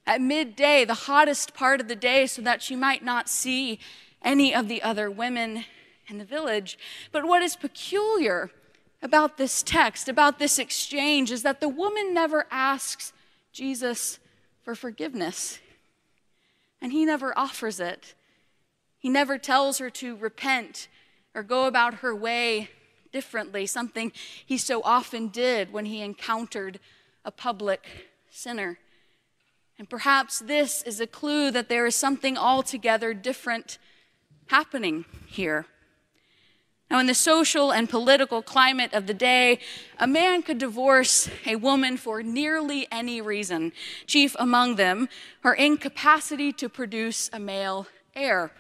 at 0.07 0.21
midday, 0.21 0.85
the 0.85 0.95
hottest 0.95 1.55
part 1.55 1.81
of 1.81 1.89
the 1.89 1.97
day, 1.97 2.27
so 2.27 2.43
that 2.43 2.63
she 2.63 2.77
might 2.77 3.05
not 3.05 3.29
see 3.29 3.79
any 4.23 4.55
of 4.55 4.69
the 4.69 4.83
other 4.83 5.11
women 5.11 5.65
in 6.09 6.19
the 6.19 6.25
village. 6.25 6.79
But 7.11 7.27
what 7.27 7.43
is 7.43 7.57
peculiar 7.57 8.51
about 9.03 9.37
this 9.37 9.63
text, 9.63 10.09
about 10.09 10.39
this 10.39 10.59
exchange, 10.59 11.31
is 11.31 11.43
that 11.43 11.61
the 11.61 11.69
woman 11.69 12.15
never 12.15 12.47
asks 12.51 13.13
Jesus 13.53 14.19
for 14.63 14.75
forgiveness, 14.75 15.59
and 16.81 16.93
he 16.93 17.05
never 17.05 17.37
offers 17.37 17.81
it. 17.81 18.15
He 18.99 19.09
never 19.09 19.39
tells 19.39 19.79
her 19.79 19.91
to 19.91 20.17
repent 20.17 20.89
or 21.35 21.43
go 21.43 21.67
about 21.67 21.95
her 21.95 22.15
way 22.15 22.71
differently, 23.13 23.67
something 23.67 24.13
he 24.45 24.59
so 24.59 24.83
often 24.83 25.29
did 25.29 25.73
when 25.73 25.85
he 25.87 26.01
encountered 26.01 26.81
a 27.25 27.31
public 27.31 27.87
sinner. 28.31 28.79
And 29.79 29.89
perhaps 29.89 30.39
this 30.39 30.83
is 30.83 31.01
a 31.01 31.07
clue 31.07 31.51
that 31.51 31.69
there 31.69 31.87
is 31.87 31.95
something 31.95 32.37
altogether 32.37 33.15
different 33.15 33.79
happening 34.47 35.05
here. 35.27 35.67
Now, 36.91 36.99
in 36.99 37.07
the 37.07 37.15
social 37.15 37.73
and 37.73 37.89
political 37.89 38.43
climate 38.43 38.93
of 38.93 39.07
the 39.07 39.15
day, 39.15 39.61
a 39.99 40.07
man 40.07 40.43
could 40.43 40.59
divorce 40.59 41.31
a 41.47 41.57
woman 41.57 41.97
for 41.97 42.23
nearly 42.23 42.87
any 42.93 43.23
reason, 43.23 43.73
chief 44.07 44.37
among 44.39 44.77
them 44.77 45.09
her 45.41 45.55
incapacity 45.55 46.53
to 46.53 46.69
produce 46.69 47.31
a 47.33 47.39
male 47.39 47.87
heir. 48.15 48.53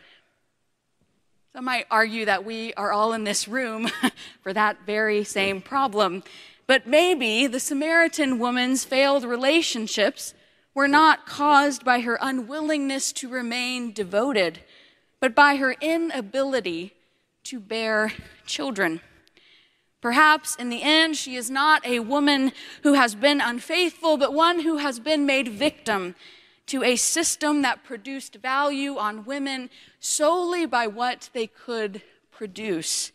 Some 1.55 1.67
might 1.67 1.85
argue 1.91 2.25
that 2.25 2.47
we 2.47 2.73
are 2.75 2.93
all 2.93 3.13
in 3.13 3.25
this 3.25 3.47
room 3.47 3.91
for 4.43 4.55
that 4.55 4.87
very 4.87 5.23
same 5.23 5.61
problem. 5.61 6.23
But 6.67 6.87
maybe 6.87 7.47
the 7.47 7.61
Samaritan 7.61 8.39
woman's 8.39 8.87
failed 8.87 9.23
relationships 9.23 10.33
were 10.75 10.89
not 10.89 11.27
caused 11.27 11.85
by 11.85 12.01
her 12.01 12.19
unwillingness 12.23 13.13
to 13.13 13.29
remain 13.29 13.93
devoted, 13.93 14.61
but 15.21 15.35
by 15.35 15.57
her 15.57 15.73
inability 15.83 16.95
to 17.45 17.61
bear 17.61 18.15
children. 18.47 19.03
Perhaps 20.01 20.57
in 20.57 20.71
the 20.71 20.83
end, 20.83 21.19
she 21.19 21.37
is 21.37 21.51
not 21.51 21.85
a 21.85 22.01
woman 22.01 22.53
who 22.83 22.95
has 22.95 23.15
been 23.15 23.43
unfaithful, 23.43 24.17
but 24.17 24.33
one 24.33 24.61
who 24.61 24.79
has 24.79 24.99
been 24.99 25.27
made 25.27 25.49
victim 25.49 26.15
to 26.67 26.83
a 26.83 26.97
system 26.97 27.63
that 27.63 27.85
produced 27.85 28.37
value 28.37 28.97
on 28.97 29.25
women 29.25 29.71
solely 30.01 30.67
by 30.67 30.87
what 30.87 31.31
they 31.33 31.47
could 31.47 32.03
produce. 32.31 33.13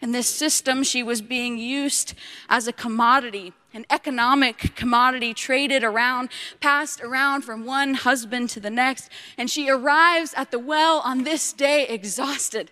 In 0.00 0.12
this 0.12 0.28
system, 0.28 0.82
she 0.82 1.02
was 1.02 1.22
being 1.22 1.58
used 1.58 2.14
as 2.48 2.66
a 2.66 2.72
commodity, 2.72 3.52
an 3.72 3.86
economic 3.88 4.74
commodity 4.74 5.32
traded 5.32 5.84
around, 5.84 6.28
passed 6.60 7.00
around 7.00 7.42
from 7.42 7.64
one 7.64 7.94
husband 7.94 8.50
to 8.50 8.60
the 8.60 8.70
next. 8.70 9.10
And 9.38 9.48
she 9.48 9.70
arrives 9.70 10.34
at 10.36 10.50
the 10.50 10.58
well 10.58 11.00
on 11.04 11.22
this 11.22 11.52
day 11.52 11.86
exhausted 11.86 12.70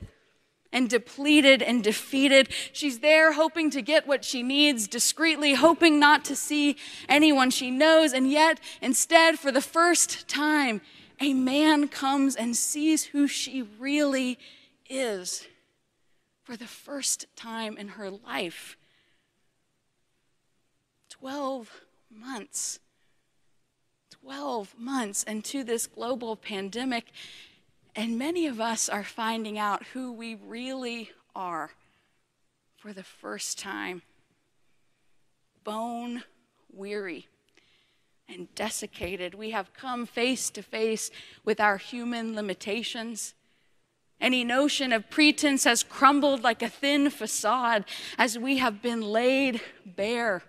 and 0.72 0.88
depleted 0.88 1.62
and 1.62 1.82
defeated. 1.82 2.48
She's 2.72 3.00
there 3.00 3.32
hoping 3.32 3.70
to 3.70 3.82
get 3.82 4.06
what 4.06 4.24
she 4.24 4.42
needs 4.42 4.86
discreetly, 4.86 5.54
hoping 5.54 5.98
not 5.98 6.24
to 6.26 6.36
see 6.36 6.76
anyone 7.08 7.50
she 7.50 7.70
knows. 7.70 8.12
And 8.12 8.30
yet, 8.30 8.60
instead, 8.80 9.38
for 9.38 9.50
the 9.50 9.60
first 9.60 10.28
time, 10.28 10.80
a 11.20 11.34
man 11.34 11.88
comes 11.88 12.36
and 12.36 12.56
sees 12.56 13.06
who 13.06 13.26
she 13.26 13.62
really 13.78 14.38
is 14.88 15.46
for 16.42 16.56
the 16.56 16.66
first 16.66 17.26
time 17.36 17.76
in 17.76 17.88
her 17.88 18.10
life. 18.10 18.76
12 21.10 21.82
months. 22.10 22.80
12 24.22 24.74
months 24.78 25.22
into 25.24 25.64
this 25.64 25.86
global 25.86 26.36
pandemic, 26.36 27.06
and 27.94 28.18
many 28.18 28.46
of 28.46 28.60
us 28.60 28.88
are 28.88 29.04
finding 29.04 29.58
out 29.58 29.86
who 29.92 30.12
we 30.12 30.34
really 30.34 31.10
are 31.34 31.70
for 32.76 32.92
the 32.92 33.02
first 33.02 33.58
time. 33.58 34.02
Bone 35.64 36.22
weary 36.72 37.28
and 38.28 38.54
desiccated. 38.54 39.34
We 39.34 39.50
have 39.50 39.74
come 39.74 40.06
face 40.06 40.50
to 40.50 40.62
face 40.62 41.10
with 41.44 41.60
our 41.60 41.76
human 41.76 42.34
limitations. 42.34 43.34
Any 44.20 44.44
notion 44.44 44.92
of 44.92 45.10
pretense 45.10 45.64
has 45.64 45.82
crumbled 45.82 46.42
like 46.42 46.62
a 46.62 46.68
thin 46.68 47.10
facade 47.10 47.84
as 48.18 48.38
we 48.38 48.58
have 48.58 48.82
been 48.82 49.00
laid 49.00 49.60
bare 49.84 50.42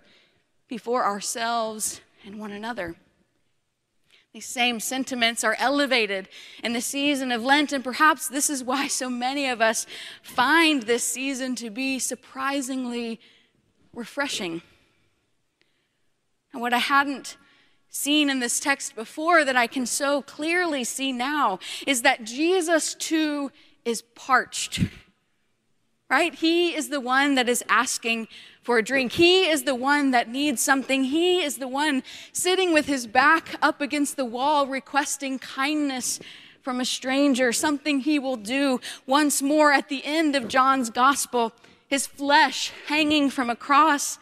before 0.68 1.04
ourselves 1.04 2.00
and 2.24 2.38
one 2.38 2.52
another. 2.52 2.96
These 4.32 4.46
same 4.46 4.80
sentiments 4.80 5.44
are 5.44 5.56
elevated 5.58 6.26
in 6.64 6.72
the 6.72 6.80
season 6.80 7.30
of 7.30 7.44
Lent, 7.44 7.70
and 7.70 7.84
perhaps 7.84 8.28
this 8.28 8.48
is 8.48 8.64
why 8.64 8.88
so 8.88 9.10
many 9.10 9.46
of 9.46 9.60
us 9.60 9.86
find 10.22 10.84
this 10.84 11.04
season 11.04 11.54
to 11.56 11.68
be 11.68 11.98
surprisingly 11.98 13.20
refreshing. 13.92 14.62
And 16.50 16.62
what 16.62 16.72
I 16.72 16.78
hadn't 16.78 17.36
seen 17.90 18.30
in 18.30 18.40
this 18.40 18.58
text 18.58 18.94
before 18.94 19.44
that 19.44 19.54
I 19.54 19.66
can 19.66 19.84
so 19.84 20.22
clearly 20.22 20.82
see 20.82 21.12
now 21.12 21.58
is 21.86 22.00
that 22.00 22.24
Jesus 22.24 22.94
too 22.94 23.52
is 23.84 24.00
parched. 24.14 24.80
Right? 26.08 26.34
He 26.34 26.74
is 26.74 26.88
the 26.88 27.00
one 27.00 27.34
that 27.34 27.50
is 27.50 27.62
asking 27.68 28.28
for 28.62 28.78
a 28.78 28.82
drink. 28.82 29.12
He 29.12 29.48
is 29.48 29.64
the 29.64 29.74
one 29.74 30.12
that 30.12 30.28
needs 30.28 30.62
something. 30.62 31.04
He 31.04 31.42
is 31.42 31.58
the 31.58 31.68
one 31.68 32.02
sitting 32.32 32.72
with 32.72 32.86
his 32.86 33.06
back 33.06 33.56
up 33.60 33.80
against 33.80 34.16
the 34.16 34.24
wall, 34.24 34.66
requesting 34.66 35.38
kindness 35.38 36.20
from 36.62 36.80
a 36.80 36.84
stranger, 36.84 37.52
something 37.52 38.00
he 38.00 38.18
will 38.18 38.36
do 38.36 38.80
once 39.06 39.42
more 39.42 39.72
at 39.72 39.88
the 39.88 40.04
end 40.04 40.36
of 40.36 40.48
John's 40.48 40.90
gospel. 40.90 41.52
His 41.88 42.06
flesh 42.06 42.72
hanging 42.86 43.30
from 43.30 43.50
a 43.50 43.56
cross, 43.56 44.18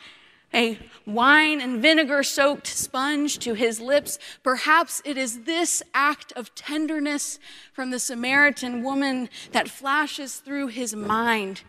a 0.53 0.79
wine 1.07 1.61
and 1.61 1.81
vinegar 1.81 2.23
soaked 2.23 2.67
sponge 2.67 3.39
to 3.41 3.55
his 3.55 3.79
lips. 3.79 4.19
Perhaps 4.43 5.03
it 5.05 5.17
is 5.17 5.43
this 5.43 5.83
act 5.95 6.33
of 6.33 6.55
tenderness 6.55 7.39
from 7.73 7.91
the 7.91 8.01
Samaritan 8.01 8.83
woman 8.83 9.29
that 9.53 9.69
flashes 9.69 10.37
through 10.37 10.69
his 10.69 10.97
mind 10.97 11.63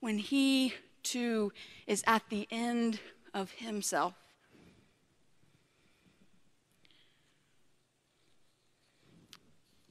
when 0.00 0.18
he 0.18 0.74
too 1.04 1.52
is 1.86 2.02
at 2.06 2.22
the 2.30 2.48
end 2.50 3.00
of 3.32 3.52
himself. 3.52 4.14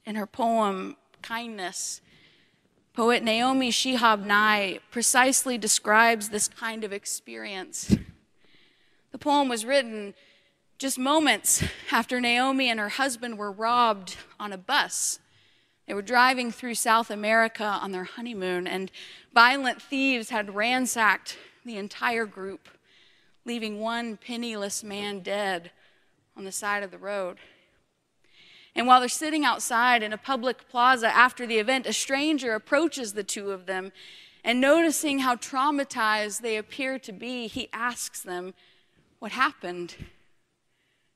In 0.04 0.16
her 0.16 0.26
poem, 0.26 0.96
Kindness, 1.22 2.02
poet 2.92 3.22
Naomi 3.22 3.70
Shihab 3.70 4.26
Nye 4.26 4.80
precisely 4.90 5.56
describes 5.56 6.28
this 6.28 6.48
kind 6.48 6.84
of 6.84 6.92
experience. 6.92 7.96
The 9.12 9.18
poem 9.18 9.48
was 9.48 9.64
written 9.64 10.12
just 10.78 10.98
moments 10.98 11.64
after 11.90 12.20
Naomi 12.20 12.68
and 12.68 12.78
her 12.78 12.90
husband 12.90 13.38
were 13.38 13.50
robbed 13.50 14.16
on 14.38 14.52
a 14.52 14.58
bus. 14.58 15.20
They 15.86 15.94
were 15.94 16.02
driving 16.02 16.50
through 16.50 16.76
South 16.76 17.10
America 17.10 17.64
on 17.64 17.92
their 17.92 18.04
honeymoon, 18.04 18.66
and 18.66 18.90
violent 19.34 19.82
thieves 19.82 20.30
had 20.30 20.54
ransacked 20.54 21.36
the 21.64 21.76
entire 21.76 22.24
group, 22.24 22.68
leaving 23.44 23.80
one 23.80 24.16
penniless 24.16 24.82
man 24.82 25.20
dead 25.20 25.70
on 26.36 26.44
the 26.44 26.52
side 26.52 26.82
of 26.82 26.90
the 26.90 26.98
road. 26.98 27.38
And 28.74 28.86
while 28.86 29.00
they're 29.00 29.08
sitting 29.08 29.44
outside 29.44 30.02
in 30.02 30.12
a 30.12 30.18
public 30.18 30.68
plaza 30.68 31.06
after 31.14 31.46
the 31.46 31.58
event, 31.58 31.86
a 31.86 31.92
stranger 31.92 32.54
approaches 32.54 33.12
the 33.12 33.22
two 33.22 33.50
of 33.50 33.66
them, 33.66 33.92
and 34.42 34.60
noticing 34.60 35.20
how 35.20 35.36
traumatized 35.36 36.40
they 36.40 36.56
appear 36.56 36.98
to 36.98 37.12
be, 37.12 37.46
he 37.46 37.68
asks 37.72 38.22
them, 38.22 38.54
What 39.18 39.32
happened? 39.32 39.96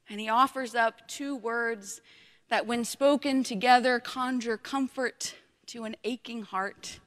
And 0.08 0.20
he 0.20 0.28
offers 0.28 0.74
up 0.74 1.06
two 1.08 1.36
words 1.36 2.00
that, 2.48 2.66
when 2.66 2.84
spoken 2.84 3.42
together, 3.42 4.00
conjure 4.00 4.56
comfort 4.56 5.34
to 5.66 5.84
an 5.84 5.96
aching 6.04 6.42
heart. 6.42 7.00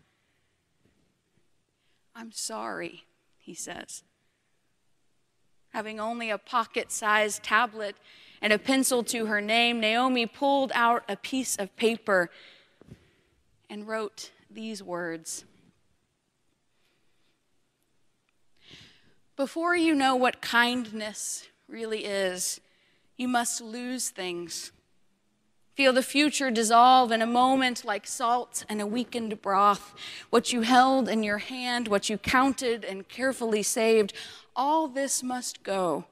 I'm 2.16 2.32
sorry 2.32 3.06
he 3.42 3.54
says. 3.54 4.04
Having 5.70 6.00
only 6.00 6.30
a 6.30 6.38
pocket 6.38 6.92
sized 6.92 7.44
tablet 7.44 7.96
and 8.42 8.54
a 8.54 8.58
pencil 8.58 9.04
to 9.04 9.26
her 9.26 9.42
name, 9.42 9.80
Naomi 9.80 10.26
pulled 10.26 10.72
out 10.74 11.04
a 11.10 11.16
piece 11.16 11.56
of 11.58 11.76
paper 11.76 12.30
and 13.70 13.88
wrote 13.88 14.32
these 14.50 14.84
words 14.84 15.46
Before 19.36 19.76
you 19.76 19.96
know 19.96 20.16
what 20.16 20.42
kindness 20.42 21.48
really 21.68 22.06
is, 22.06 22.62
you 23.18 23.28
must 23.28 23.60
lose 23.60 24.10
things. 24.10 24.72
Feel 25.76 25.94
the 25.94 26.04
future 26.04 26.52
dissolve 26.52 27.12
in 27.12 27.22
a 27.22 27.28
moment 27.28 27.86
like 27.86 28.06
salt 28.06 28.66
and 28.68 28.82
a 28.82 28.86
weakened 28.86 29.42
broth. 29.42 29.94
What 30.30 30.52
you 30.52 30.62
held 30.62 31.08
in 31.08 31.24
your 31.24 31.40
hand, 31.40 31.88
what 31.88 32.10
you 32.10 32.18
counted 32.18 32.84
and 32.84 33.08
carefully 33.08 33.64
saved, 33.64 34.14
all 34.56 34.88
this 34.88 35.24
must 35.24 35.64
go 35.64 36.06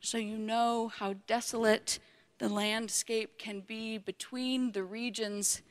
so 0.00 0.18
you 0.18 0.38
know 0.38 0.88
how 0.88 1.14
desolate 1.26 1.98
the 2.38 2.48
landscape 2.48 3.38
can 3.38 3.60
be 3.60 3.98
between 3.98 4.72
the 4.72 4.82
regions 4.82 5.62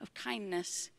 of 0.00 0.12
kindness. 0.14 0.90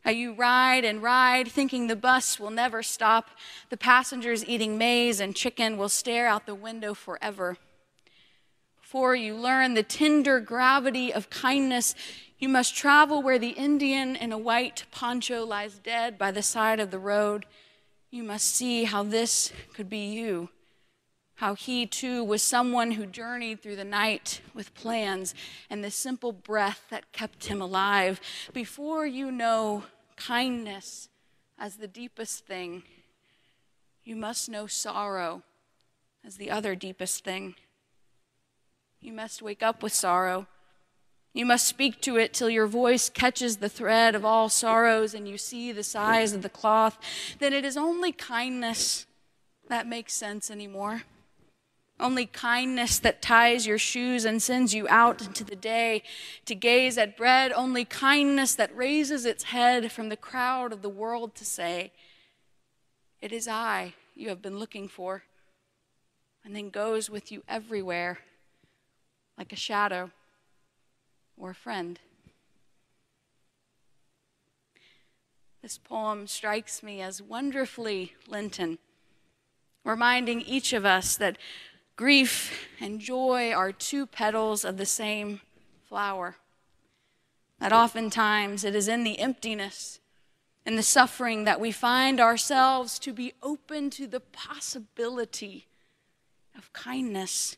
How 0.00 0.10
you 0.10 0.34
ride 0.34 0.84
and 0.84 1.02
ride, 1.02 1.48
thinking 1.48 1.86
the 1.86 1.96
bus 1.96 2.38
will 2.38 2.50
never 2.50 2.82
stop. 2.82 3.30
The 3.70 3.76
passengers 3.76 4.44
eating 4.44 4.76
maize 4.76 5.20
and 5.20 5.34
chicken 5.34 5.76
will 5.76 5.88
stare 5.88 6.26
out 6.26 6.46
the 6.46 6.54
window 6.54 6.94
forever 6.94 7.56
before 8.94 9.16
you 9.16 9.34
learn 9.34 9.74
the 9.74 9.82
tender 9.82 10.38
gravity 10.38 11.12
of 11.12 11.28
kindness, 11.28 11.96
you 12.38 12.48
must 12.48 12.76
travel 12.76 13.20
where 13.20 13.40
the 13.40 13.48
Indian 13.48 14.14
in 14.14 14.30
a 14.30 14.38
white 14.38 14.84
poncho 14.92 15.44
lies 15.44 15.80
dead 15.80 16.16
by 16.16 16.30
the 16.30 16.44
side 16.44 16.78
of 16.78 16.92
the 16.92 16.98
road. 17.00 17.44
You 18.12 18.22
must 18.22 18.54
see 18.54 18.84
how 18.84 19.02
this 19.02 19.52
could 19.74 19.90
be 19.90 20.12
you. 20.12 20.48
How 21.34 21.56
he 21.56 21.86
too 21.86 22.22
was 22.22 22.40
someone 22.40 22.92
who 22.92 23.04
journeyed 23.04 23.60
through 23.60 23.74
the 23.74 23.84
night 23.84 24.40
with 24.54 24.76
plans 24.76 25.34
and 25.68 25.82
the 25.82 25.90
simple 25.90 26.30
breath 26.30 26.84
that 26.90 27.10
kept 27.10 27.46
him 27.46 27.60
alive. 27.60 28.20
Before 28.52 29.04
you 29.04 29.32
know 29.32 29.82
kindness 30.14 31.08
as 31.58 31.78
the 31.78 31.88
deepest 31.88 32.46
thing, 32.46 32.84
you 34.04 34.14
must 34.14 34.48
know 34.48 34.68
sorrow 34.68 35.42
as 36.24 36.36
the 36.36 36.52
other 36.52 36.76
deepest 36.76 37.24
thing. 37.24 37.56
You 39.04 39.12
must 39.12 39.42
wake 39.42 39.62
up 39.62 39.82
with 39.82 39.92
sorrow. 39.92 40.46
You 41.34 41.44
must 41.44 41.68
speak 41.68 42.00
to 42.00 42.16
it 42.16 42.32
till 42.32 42.48
your 42.48 42.66
voice 42.66 43.10
catches 43.10 43.58
the 43.58 43.68
thread 43.68 44.14
of 44.14 44.24
all 44.24 44.48
sorrows 44.48 45.12
and 45.12 45.28
you 45.28 45.36
see 45.36 45.72
the 45.72 45.82
size 45.82 46.32
of 46.32 46.40
the 46.40 46.48
cloth. 46.48 46.98
Then 47.38 47.52
it 47.52 47.66
is 47.66 47.76
only 47.76 48.12
kindness 48.12 49.04
that 49.68 49.86
makes 49.86 50.14
sense 50.14 50.50
anymore. 50.50 51.02
Only 52.00 52.24
kindness 52.24 52.98
that 53.00 53.20
ties 53.20 53.66
your 53.66 53.76
shoes 53.76 54.24
and 54.24 54.42
sends 54.42 54.72
you 54.72 54.88
out 54.88 55.20
into 55.20 55.44
the 55.44 55.54
day 55.54 56.02
to 56.46 56.54
gaze 56.54 56.96
at 56.96 57.14
bread. 57.14 57.52
Only 57.52 57.84
kindness 57.84 58.54
that 58.54 58.74
raises 58.74 59.26
its 59.26 59.44
head 59.44 59.92
from 59.92 60.08
the 60.08 60.16
crowd 60.16 60.72
of 60.72 60.80
the 60.80 60.88
world 60.88 61.34
to 61.34 61.44
say, 61.44 61.92
It 63.20 63.32
is 63.32 63.46
I 63.46 63.92
you 64.14 64.30
have 64.30 64.40
been 64.40 64.58
looking 64.58 64.88
for, 64.88 65.24
and 66.42 66.56
then 66.56 66.70
goes 66.70 67.10
with 67.10 67.30
you 67.30 67.42
everywhere 67.46 68.20
like 69.36 69.52
a 69.52 69.56
shadow 69.56 70.10
or 71.36 71.50
a 71.50 71.54
friend. 71.54 71.98
This 75.62 75.78
poem 75.78 76.26
strikes 76.26 76.82
me 76.82 77.00
as 77.00 77.22
wonderfully 77.22 78.14
Lenten, 78.28 78.78
reminding 79.82 80.42
each 80.42 80.72
of 80.72 80.84
us 80.84 81.16
that 81.16 81.38
grief 81.96 82.68
and 82.80 83.00
joy 83.00 83.52
are 83.52 83.72
two 83.72 84.06
petals 84.06 84.64
of 84.64 84.76
the 84.76 84.86
same 84.86 85.40
flower. 85.88 86.36
That 87.60 87.72
oftentimes 87.72 88.64
it 88.64 88.74
is 88.74 88.88
in 88.88 89.04
the 89.04 89.18
emptiness 89.18 90.00
and 90.66 90.76
the 90.76 90.82
suffering 90.82 91.44
that 91.44 91.60
we 91.60 91.72
find 91.72 92.20
ourselves 92.20 92.98
to 92.98 93.12
be 93.12 93.32
open 93.42 93.90
to 93.90 94.06
the 94.06 94.20
possibility 94.20 95.66
of 96.56 96.72
kindness 96.72 97.56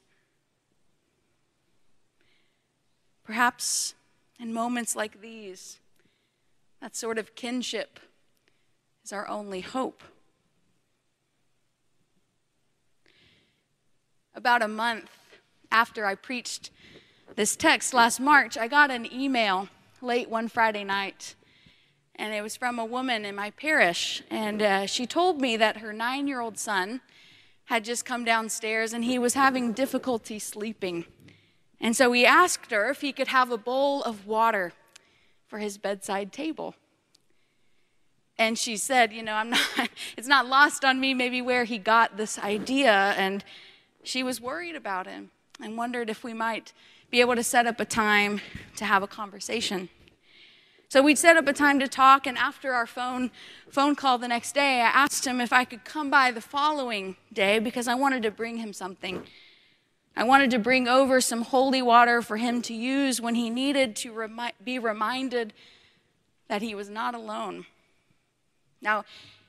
Perhaps 3.26 3.96
in 4.38 4.54
moments 4.54 4.94
like 4.94 5.20
these, 5.20 5.80
that 6.80 6.94
sort 6.94 7.18
of 7.18 7.34
kinship 7.34 7.98
is 9.04 9.12
our 9.12 9.26
only 9.26 9.62
hope. 9.62 10.04
About 14.32 14.62
a 14.62 14.68
month 14.68 15.10
after 15.72 16.06
I 16.06 16.14
preached 16.14 16.70
this 17.34 17.56
text 17.56 17.92
last 17.92 18.20
March, 18.20 18.56
I 18.56 18.68
got 18.68 18.92
an 18.92 19.12
email 19.12 19.68
late 20.00 20.30
one 20.30 20.46
Friday 20.46 20.84
night, 20.84 21.34
and 22.14 22.32
it 22.32 22.42
was 22.42 22.54
from 22.54 22.78
a 22.78 22.84
woman 22.84 23.24
in 23.24 23.34
my 23.34 23.50
parish. 23.50 24.22
And 24.30 24.62
uh, 24.62 24.86
she 24.86 25.04
told 25.04 25.40
me 25.40 25.56
that 25.56 25.78
her 25.78 25.92
nine 25.92 26.28
year 26.28 26.40
old 26.40 26.58
son 26.58 27.00
had 27.64 27.84
just 27.84 28.04
come 28.04 28.24
downstairs 28.24 28.92
and 28.92 29.04
he 29.04 29.18
was 29.18 29.34
having 29.34 29.72
difficulty 29.72 30.38
sleeping. 30.38 31.06
And 31.80 31.94
so 31.94 32.10
he 32.12 32.24
asked 32.24 32.70
her 32.70 32.90
if 32.90 33.00
he 33.00 33.12
could 33.12 33.28
have 33.28 33.50
a 33.50 33.58
bowl 33.58 34.02
of 34.02 34.26
water 34.26 34.72
for 35.46 35.58
his 35.58 35.78
bedside 35.78 36.32
table. 36.32 36.74
And 38.38 38.58
she 38.58 38.76
said, 38.76 39.12
You 39.12 39.22
know, 39.22 39.34
I'm 39.34 39.50
not, 39.50 39.60
it's 40.16 40.28
not 40.28 40.46
lost 40.46 40.84
on 40.84 41.00
me 41.00 41.14
maybe 41.14 41.40
where 41.42 41.64
he 41.64 41.78
got 41.78 42.16
this 42.16 42.38
idea. 42.38 43.14
And 43.16 43.44
she 44.02 44.22
was 44.22 44.40
worried 44.40 44.76
about 44.76 45.06
him 45.06 45.30
and 45.60 45.76
wondered 45.76 46.10
if 46.10 46.22
we 46.22 46.32
might 46.32 46.72
be 47.10 47.20
able 47.20 47.34
to 47.34 47.42
set 47.42 47.66
up 47.66 47.80
a 47.80 47.84
time 47.84 48.40
to 48.76 48.84
have 48.84 49.02
a 49.02 49.06
conversation. 49.06 49.88
So 50.88 51.02
we'd 51.02 51.18
set 51.18 51.36
up 51.36 51.48
a 51.48 51.52
time 51.52 51.80
to 51.80 51.88
talk, 51.88 52.28
and 52.28 52.38
after 52.38 52.72
our 52.72 52.86
phone, 52.86 53.32
phone 53.68 53.96
call 53.96 54.18
the 54.18 54.28
next 54.28 54.54
day, 54.54 54.80
I 54.80 54.86
asked 54.86 55.26
him 55.26 55.40
if 55.40 55.52
I 55.52 55.64
could 55.64 55.84
come 55.84 56.10
by 56.10 56.30
the 56.30 56.40
following 56.40 57.16
day 57.32 57.58
because 57.58 57.88
I 57.88 57.96
wanted 57.96 58.22
to 58.22 58.30
bring 58.30 58.58
him 58.58 58.72
something 58.72 59.24
I 60.16 60.24
wanted 60.24 60.50
to 60.52 60.58
bring 60.58 60.88
over 60.88 61.20
some 61.20 61.42
holy 61.42 61.82
water 61.82 62.22
for 62.22 62.38
him 62.38 62.62
to 62.62 62.74
use 62.74 63.20
when 63.20 63.34
he 63.34 63.50
needed 63.50 63.94
to 63.96 64.12
remi- 64.12 64.52
be 64.64 64.78
reminded 64.78 65.52
that 66.48 66.62
he 66.62 66.74
was 66.74 66.88
not 66.88 67.14
alone. 67.14 67.66
Now, 68.80 69.04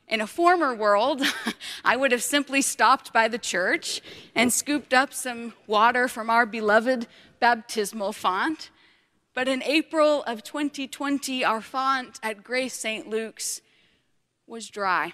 in 0.10 0.20
a 0.20 0.28
former 0.28 0.76
world, 0.76 1.22
I 1.86 1.96
would 1.96 2.12
have 2.12 2.24
simply 2.24 2.62
stopped 2.62 3.14
by 3.14 3.30
the 3.30 3.38
church 3.38 4.02
and 4.36 4.52
scooped 4.52 4.94
up 4.94 5.14
some 5.14 5.54
water 5.68 6.10
from 6.10 6.30
our 6.30 6.46
beloved 6.46 7.08
baptismal 7.40 8.12
font. 8.12 8.70
But 9.34 9.48
in 9.48 9.64
April 9.64 10.24
of 10.24 10.44
2020, 10.44 11.46
our 11.46 11.62
font 11.62 12.20
at 12.22 12.44
Grace 12.44 12.74
St. 12.74 13.08
Luke's 13.08 13.62
was 14.48 14.70
dry 14.70 15.14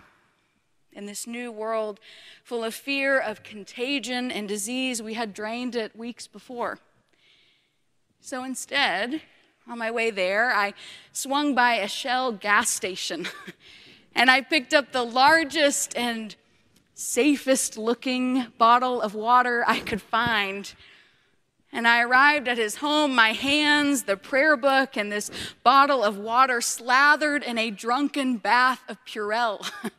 in 0.95 1.05
this 1.05 1.27
new 1.27 1.51
world 1.51 1.99
full 2.43 2.63
of 2.63 2.73
fear 2.73 3.19
of 3.19 3.43
contagion 3.43 4.31
and 4.31 4.47
disease. 4.47 5.01
We 5.01 5.13
had 5.13 5.33
drained 5.33 5.75
it 5.75 5.95
weeks 5.95 6.27
before. 6.27 6.79
So 8.21 8.43
instead, 8.43 9.21
on 9.67 9.77
my 9.77 9.91
way 9.91 10.11
there, 10.11 10.53
I 10.53 10.73
swung 11.11 11.55
by 11.55 11.75
a 11.75 11.87
Shell 11.87 12.33
gas 12.33 12.69
station 12.69 13.27
and 14.15 14.29
I 14.29 14.41
picked 14.41 14.73
up 14.73 14.91
the 14.91 15.03
largest 15.03 15.97
and 15.97 16.35
safest 16.95 17.77
looking 17.77 18.47
bottle 18.57 19.01
of 19.01 19.15
water 19.15 19.63
I 19.67 19.79
could 19.79 20.01
find. 20.01 20.73
And 21.71 21.87
I 21.87 22.03
arrived 22.03 22.47
at 22.47 22.59
his 22.59 22.77
home, 22.77 23.15
my 23.15 23.33
hands, 23.33 24.03
the 24.03 24.15
prayer 24.15 24.55
book, 24.55 24.95
and 24.95 25.11
this 25.11 25.31
bottle 25.63 26.03
of 26.03 26.17
water 26.17 26.61
slathered 26.61 27.41
in 27.41 27.57
a 27.57 27.71
drunken 27.71 28.37
bath 28.37 28.81
of 28.87 29.03
Purell. 29.05 29.69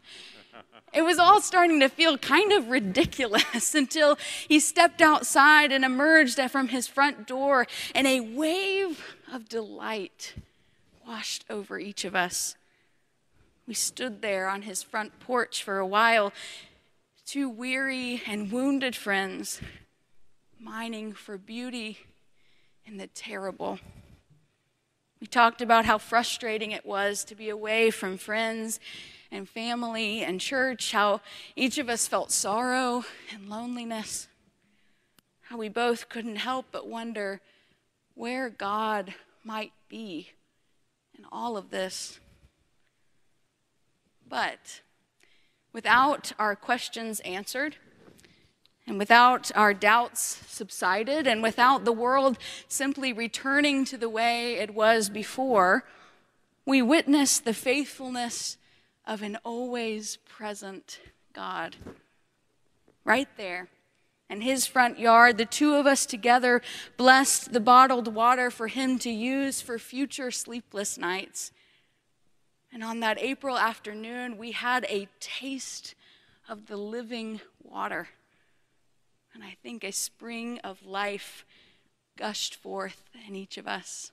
It 0.94 1.02
was 1.02 1.18
all 1.18 1.40
starting 1.40 1.80
to 1.80 1.88
feel 1.88 2.16
kind 2.16 2.52
of 2.52 2.68
ridiculous 2.68 3.74
until 3.74 4.16
he 4.48 4.60
stepped 4.60 5.02
outside 5.02 5.72
and 5.72 5.84
emerged 5.84 6.40
from 6.50 6.68
his 6.68 6.86
front 6.86 7.26
door, 7.26 7.66
and 7.94 8.06
a 8.06 8.20
wave 8.20 9.16
of 9.32 9.48
delight 9.48 10.34
washed 11.06 11.44
over 11.50 11.78
each 11.78 12.04
of 12.04 12.14
us. 12.14 12.54
We 13.66 13.74
stood 13.74 14.22
there 14.22 14.48
on 14.48 14.62
his 14.62 14.82
front 14.82 15.18
porch 15.18 15.64
for 15.64 15.78
a 15.78 15.86
while, 15.86 16.32
two 17.26 17.48
weary 17.48 18.22
and 18.26 18.52
wounded 18.52 18.94
friends, 18.94 19.60
mining 20.60 21.12
for 21.12 21.36
beauty 21.36 21.98
in 22.86 22.98
the 22.98 23.08
terrible. 23.08 23.80
We 25.20 25.26
talked 25.26 25.60
about 25.60 25.86
how 25.86 25.98
frustrating 25.98 26.70
it 26.70 26.86
was 26.86 27.24
to 27.24 27.34
be 27.34 27.48
away 27.48 27.90
from 27.90 28.18
friends 28.18 28.78
and 29.30 29.48
family 29.48 30.22
and 30.22 30.40
church, 30.40 30.92
how 30.92 31.20
each 31.56 31.78
of 31.78 31.88
us 31.88 32.06
felt 32.06 32.30
sorrow 32.30 33.04
and 33.32 33.48
loneliness, 33.48 34.28
how 35.42 35.56
we 35.56 35.68
both 35.68 36.08
couldn't 36.08 36.36
help 36.36 36.66
but 36.70 36.86
wonder 36.86 37.40
where 38.14 38.48
God 38.48 39.14
might 39.42 39.72
be 39.88 40.30
in 41.18 41.24
all 41.30 41.56
of 41.56 41.70
this. 41.70 42.18
But 44.28 44.80
without 45.72 46.32
our 46.38 46.56
questions 46.56 47.20
answered, 47.20 47.76
and 48.86 48.98
without 48.98 49.50
our 49.54 49.72
doubts 49.72 50.42
subsided, 50.46 51.26
and 51.26 51.42
without 51.42 51.84
the 51.84 51.92
world 51.92 52.38
simply 52.68 53.12
returning 53.12 53.84
to 53.86 53.96
the 53.96 54.10
way 54.10 54.54
it 54.54 54.74
was 54.74 55.08
before, 55.08 55.84
we 56.66 56.82
witness 56.82 57.38
the 57.38 57.54
faithfulness 57.54 58.58
of 59.06 59.22
an 59.22 59.38
always 59.44 60.16
present 60.16 61.00
God. 61.32 61.76
Right 63.04 63.28
there 63.36 63.68
in 64.30 64.40
his 64.40 64.66
front 64.66 64.98
yard. 64.98 65.38
The 65.38 65.44
two 65.44 65.74
of 65.74 65.86
us 65.86 66.06
together 66.06 66.62
blessed 66.96 67.52
the 67.52 67.60
bottled 67.60 68.14
water 68.14 68.50
for 68.50 68.68
him 68.68 68.98
to 69.00 69.10
use 69.10 69.60
for 69.60 69.78
future 69.78 70.30
sleepless 70.30 70.98
nights. 70.98 71.52
And 72.72 72.82
on 72.82 73.00
that 73.00 73.20
April 73.20 73.56
afternoon, 73.56 74.36
we 74.36 74.52
had 74.52 74.84
a 74.88 75.08
taste 75.20 75.94
of 76.48 76.66
the 76.66 76.76
living 76.76 77.40
water. 77.62 78.08
And 79.32 79.44
I 79.44 79.56
think 79.62 79.84
a 79.84 79.92
spring 79.92 80.58
of 80.64 80.84
life 80.84 81.44
gushed 82.16 82.54
forth 82.54 83.04
in 83.28 83.36
each 83.36 83.58
of 83.58 83.66
us. 83.66 84.10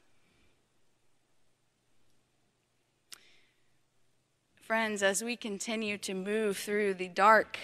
Friends, 4.71 5.03
as 5.03 5.21
we 5.21 5.35
continue 5.35 5.97
to 5.97 6.13
move 6.13 6.55
through 6.55 6.93
the 6.93 7.09
dark 7.09 7.59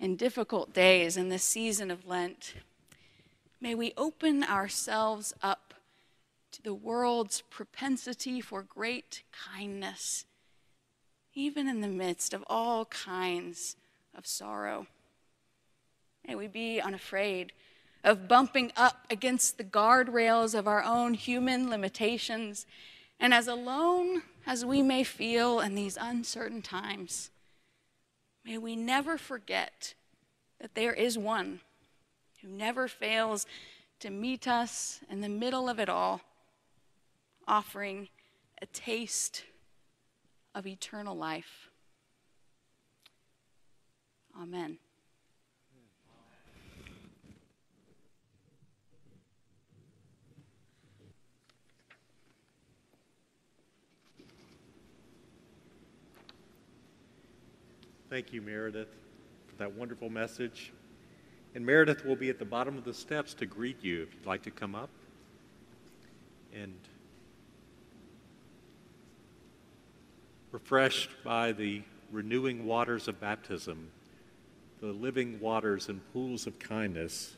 and 0.00 0.18
difficult 0.18 0.74
days 0.74 1.16
in 1.16 1.28
this 1.28 1.44
season 1.44 1.88
of 1.88 2.04
Lent, 2.04 2.54
may 3.60 3.76
we 3.76 3.92
open 3.96 4.42
ourselves 4.42 5.32
up 5.40 5.72
to 6.50 6.60
the 6.60 6.74
world's 6.74 7.42
propensity 7.42 8.40
for 8.40 8.64
great 8.64 9.22
kindness, 9.30 10.24
even 11.32 11.68
in 11.68 11.80
the 11.80 11.86
midst 11.86 12.34
of 12.34 12.42
all 12.48 12.86
kinds 12.86 13.76
of 14.12 14.26
sorrow. 14.26 14.88
May 16.26 16.34
we 16.34 16.48
be 16.48 16.80
unafraid 16.80 17.52
of 18.02 18.26
bumping 18.26 18.72
up 18.76 19.06
against 19.08 19.58
the 19.58 19.64
guardrails 19.64 20.58
of 20.58 20.66
our 20.66 20.82
own 20.82 21.14
human 21.14 21.70
limitations. 21.70 22.66
And 23.20 23.32
as 23.32 23.46
alone 23.46 24.22
as 24.46 24.64
we 24.64 24.82
may 24.82 25.04
feel 25.04 25.60
in 25.60 25.74
these 25.74 25.98
uncertain 26.00 26.62
times, 26.62 27.30
may 28.44 28.58
we 28.58 28.76
never 28.76 29.16
forget 29.16 29.94
that 30.60 30.74
there 30.74 30.92
is 30.92 31.16
one 31.16 31.60
who 32.40 32.48
never 32.48 32.88
fails 32.88 33.46
to 34.00 34.10
meet 34.10 34.48
us 34.48 35.00
in 35.08 35.20
the 35.20 35.28
middle 35.28 35.68
of 35.68 35.78
it 35.78 35.88
all, 35.88 36.20
offering 37.46 38.08
a 38.60 38.66
taste 38.66 39.44
of 40.54 40.66
eternal 40.66 41.16
life. 41.16 41.68
Amen. 44.40 44.78
Thank 58.12 58.34
you, 58.34 58.42
Meredith, 58.42 58.94
for 59.46 59.56
that 59.56 59.72
wonderful 59.72 60.10
message. 60.10 60.70
And 61.54 61.64
Meredith 61.64 62.04
will 62.04 62.14
be 62.14 62.28
at 62.28 62.38
the 62.38 62.44
bottom 62.44 62.76
of 62.76 62.84
the 62.84 62.92
steps 62.92 63.32
to 63.32 63.46
greet 63.46 63.82
you 63.82 64.02
if 64.02 64.12
you'd 64.12 64.26
like 64.26 64.42
to 64.42 64.50
come 64.50 64.74
up. 64.74 64.90
And 66.54 66.74
refreshed 70.50 71.08
by 71.24 71.52
the 71.52 71.84
renewing 72.10 72.66
waters 72.66 73.08
of 73.08 73.18
baptism, 73.18 73.90
the 74.82 74.88
living 74.88 75.40
waters 75.40 75.88
and 75.88 76.02
pools 76.12 76.46
of 76.46 76.58
kindness, 76.58 77.36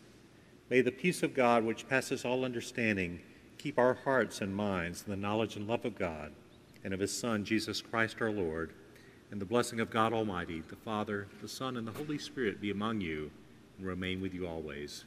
may 0.71 0.81
the 0.81 0.91
peace 0.91 1.23
of 1.23 1.35
God, 1.35 1.63
which 1.63 1.89
passes 1.89 2.25
all 2.25 2.45
understanding, 2.45 3.21
keep 3.59 3.79
our 3.79 3.95
hearts 3.95 4.41
and 4.41 4.57
minds 4.57 5.05
in 5.07 5.11
the 5.13 5.17
knowledge 5.17 5.55
and 5.55 5.69
love 5.69 5.85
of 5.85 5.97
God 5.97 6.33
and 6.83 6.93
of 6.93 6.99
His 6.99 7.17
Son, 7.17 7.45
Jesus 7.45 7.81
Christ 7.81 8.17
our 8.21 8.33
Lord 8.33 8.73
and 9.31 9.41
the 9.41 9.45
blessing 9.45 9.81
of 9.81 9.91
God 9.91 10.13
Almighty, 10.13 10.63
the 10.69 10.77
Father, 10.77 11.27
the 11.43 11.49
Son, 11.49 11.77
and 11.77 11.87
the 11.87 11.93
Holy 11.93 12.19
Spirit 12.19 12.61
be 12.61 12.71
among 12.71 13.01
you 13.01 13.31
and 13.79 13.87
remain 13.87 14.21
with 14.21 14.35
you 14.35 14.47
always. 14.47 15.05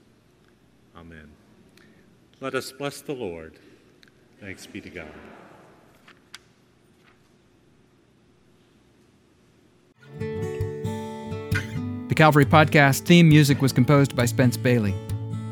Amen. 0.95 1.29
Let 2.39 2.55
us 2.55 2.71
bless 2.71 3.01
the 3.01 3.13
Lord. 3.13 3.59
Thanks 4.39 4.65
be 4.65 4.81
to 4.81 4.89
God. 4.89 5.11
The 12.07 12.15
Calvary 12.15 12.45
Podcast 12.45 13.01
theme 13.01 13.29
music 13.29 13.61
was 13.61 13.71
composed 13.71 14.15
by 14.15 14.25
Spence 14.25 14.57
Bailey. 14.57 14.95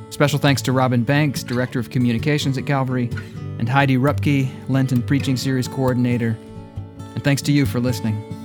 Special 0.10 0.39
thanks 0.39 0.62
to 0.63 0.71
Robin 0.71 1.04
Banks, 1.04 1.43
Director 1.43 1.80
of 1.80 1.89
Communications 1.89 2.58
at 2.58 2.65
Calvary, 2.65 3.10
and 3.60 3.67
Heidi 3.67 3.97
Rupke, 3.97 4.49
Lenten 4.69 5.01
Preaching 5.01 5.38
Series 5.38 5.67
Coordinator. 5.67 6.38
And 7.13 7.23
thanks 7.23 7.41
to 7.43 7.51
you 7.51 7.65
for 7.65 7.80
listening. 7.80 8.44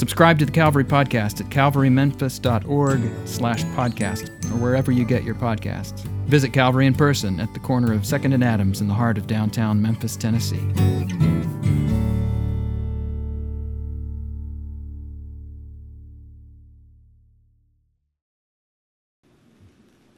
Subscribe 0.00 0.38
to 0.38 0.46
the 0.46 0.52
Calvary 0.52 0.86
Podcast 0.86 1.42
at 1.42 1.50
calvarymemphis.org 1.50 3.02
slash 3.26 3.64
podcast 3.64 4.30
or 4.44 4.56
wherever 4.56 4.90
you 4.90 5.04
get 5.04 5.24
your 5.24 5.34
podcasts. 5.34 6.00
Visit 6.24 6.54
Calvary 6.54 6.86
in 6.86 6.94
person 6.94 7.38
at 7.38 7.52
the 7.52 7.60
corner 7.60 7.92
of 7.92 8.04
2nd 8.04 8.32
and 8.32 8.42
Adams 8.42 8.80
in 8.80 8.88
the 8.88 8.94
heart 8.94 9.18
of 9.18 9.26
downtown 9.26 9.82
Memphis, 9.82 10.16
Tennessee. 10.16 10.56